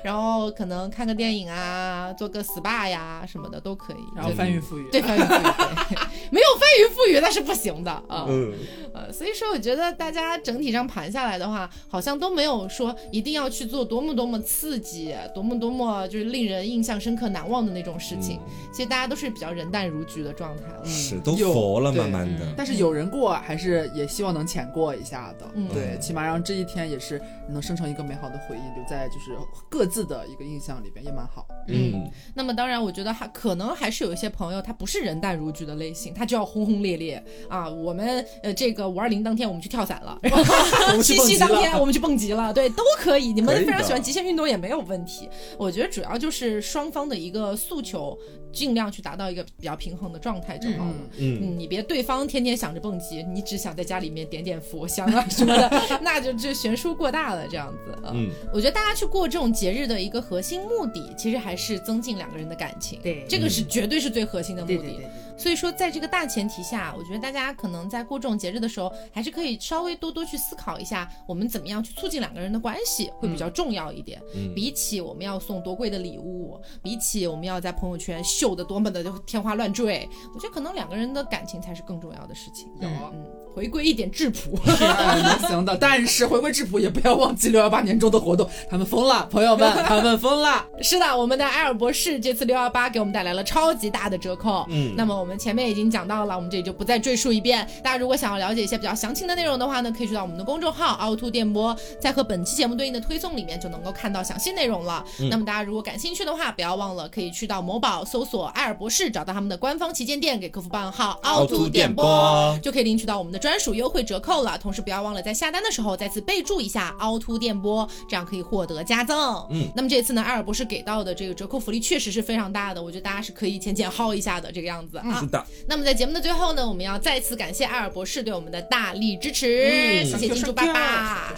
[0.03, 3.97] 然后可能看个电影啊，做个 SPA 呀什么的都可以。
[4.15, 5.97] 然后翻云覆雨，对翻云覆雨，
[6.31, 8.25] 没有翻云覆雨那是不行的啊。
[8.27, 8.53] 嗯
[8.93, 9.11] 呃。
[9.11, 18.39] 所以说，我觉得大家整体上盘下来的话，好像都没有说一定要去做多么多么刺激、多么多么就是令人印象深刻、难忘的那种事情。
[18.73, 22.53] 其实大家都是比较人淡如菊的状态了，是都佛了，慢慢的。
[22.55, 25.45] 但是有人过，还是也希望能浅过一下的。
[25.73, 29.37] 对，起码让这一天也是能生成一个美好的回忆，留在就是
[29.69, 31.45] 各自的一个印象里边，也蛮好。
[31.67, 37.69] 嗯，那么当然，我觉得还可能还是有一些朋友，他不是人淡如菊的类型，他就要轰轰烈烈啊。
[37.69, 39.09] 我们呃，这个五二。
[39.09, 40.19] 零当天我们去跳伞了，
[41.01, 43.33] 七夕当天我们去蹦极了，对，都可以。
[43.33, 45.29] 你们非常喜欢极限运动也没有问题。
[45.57, 48.17] 我觉得主要就是双方的一个诉求。
[48.51, 50.95] 尽量去达到一个比较平衡的状态就好了。
[51.17, 55.69] 嗯，你别对方天天想着蹦极，你只想在家里面点点佛香啊什么的，
[56.01, 57.47] 那就就悬殊过大了。
[57.47, 62.99] 这样子，嗯，我觉得大家去过这种节日的一个核心目的，其实还是增进两个人的感情。
[63.01, 64.77] 对，这个是绝对是最核心的目的。
[64.77, 65.09] 对对对。
[65.37, 74.21] 所以说，在这个大前提下，我觉得大家可能在过这种节日的时候，还是可以稍微多多去思考一下，我们怎么样去促进两个人的关系会比较重要一点。
[74.35, 74.53] 嗯。
[74.53, 78.21] 比起我们要送多贵的礼物，比起我们要在朋友圈。
[78.39, 82.71] 秀的多么的天花乱坠，我觉得可能两个人的感情才是更重要的事情。
[82.79, 84.57] 有，嗯，回归一点质朴，
[85.47, 85.77] 行的。
[85.77, 90.65] 但是回归质朴也不要忘记六幺八年终的活动，他们疯了，朋友们，他们疯了。
[90.81, 94.65] 是的，我们的艾尔博士这次六幺八给我们带来了超级大的折扣。
[94.69, 97.67] 嗯，那么我们前面已经讲到了，我们这里就不再赘述一遍。
[97.83, 105.03] 大家如果想要了解一些比较详情的内容的话呢，可以去到我们的公众号凹凸电波，在和本期节目对应的推送里面就能够看到详细内容了。
[105.29, 109.09] 那么大家如果感兴趣的话，不要忘了可以去到某宝搜索艾尔博士。
[109.09, 114.57] 找到他们的官方旗舰店，给客服报暗号“凹凸电波”，就可以领取到我们的专属优惠折扣了。
[114.57, 119.47] 同时不要忘了在下单的时候再次备注一下凹凸电波，这样可以获得加赠。
[119.49, 125.19] 嗯，那么这次呢，艾尔博士给到的这个折扣福利确实是非常大的，我觉得大家是可以浅浅薅一下的这个样子啊。
[125.19, 125.43] 是的。
[125.67, 130.79] 那么在节目的最后呢，我们要再次感谢艾尔博士对我们的大力支持，谢谢金主爸爸。
[130.79, 131.33] 啊，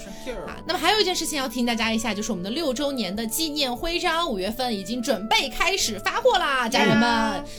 [0.66, 7.08] 那么还有一件事情要提醒大家一下，就是我们的六周年的纪念徽章，五月份已经准备开始发货啦，家人们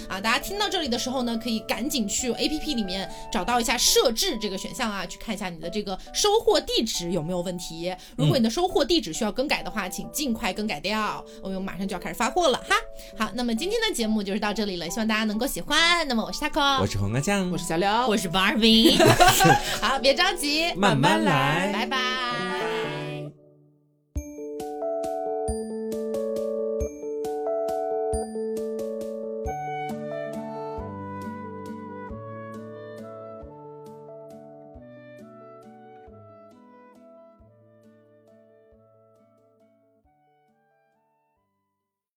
[0.09, 0.21] 啊！
[0.21, 7.95] 大家听到这里的时候呢，可以赶紧去 A P P 里面找到一下设置这个选项啊，去看一下你的这个收货地址有没有问题。
[8.17, 12.77] 如果你的收货地址需要更改的话，请尽快更改掉，我们马上就要开始发货了哈。
[13.19, 16.07] 好，那么今天的节目就是到这里了，希望大家能够喜欢。
[16.07, 18.97] 那么我是 taco，我是红阿酱，我是小刘，我是 Barbie。
[19.81, 23.42] 好，别着急，慢慢来，拜拜。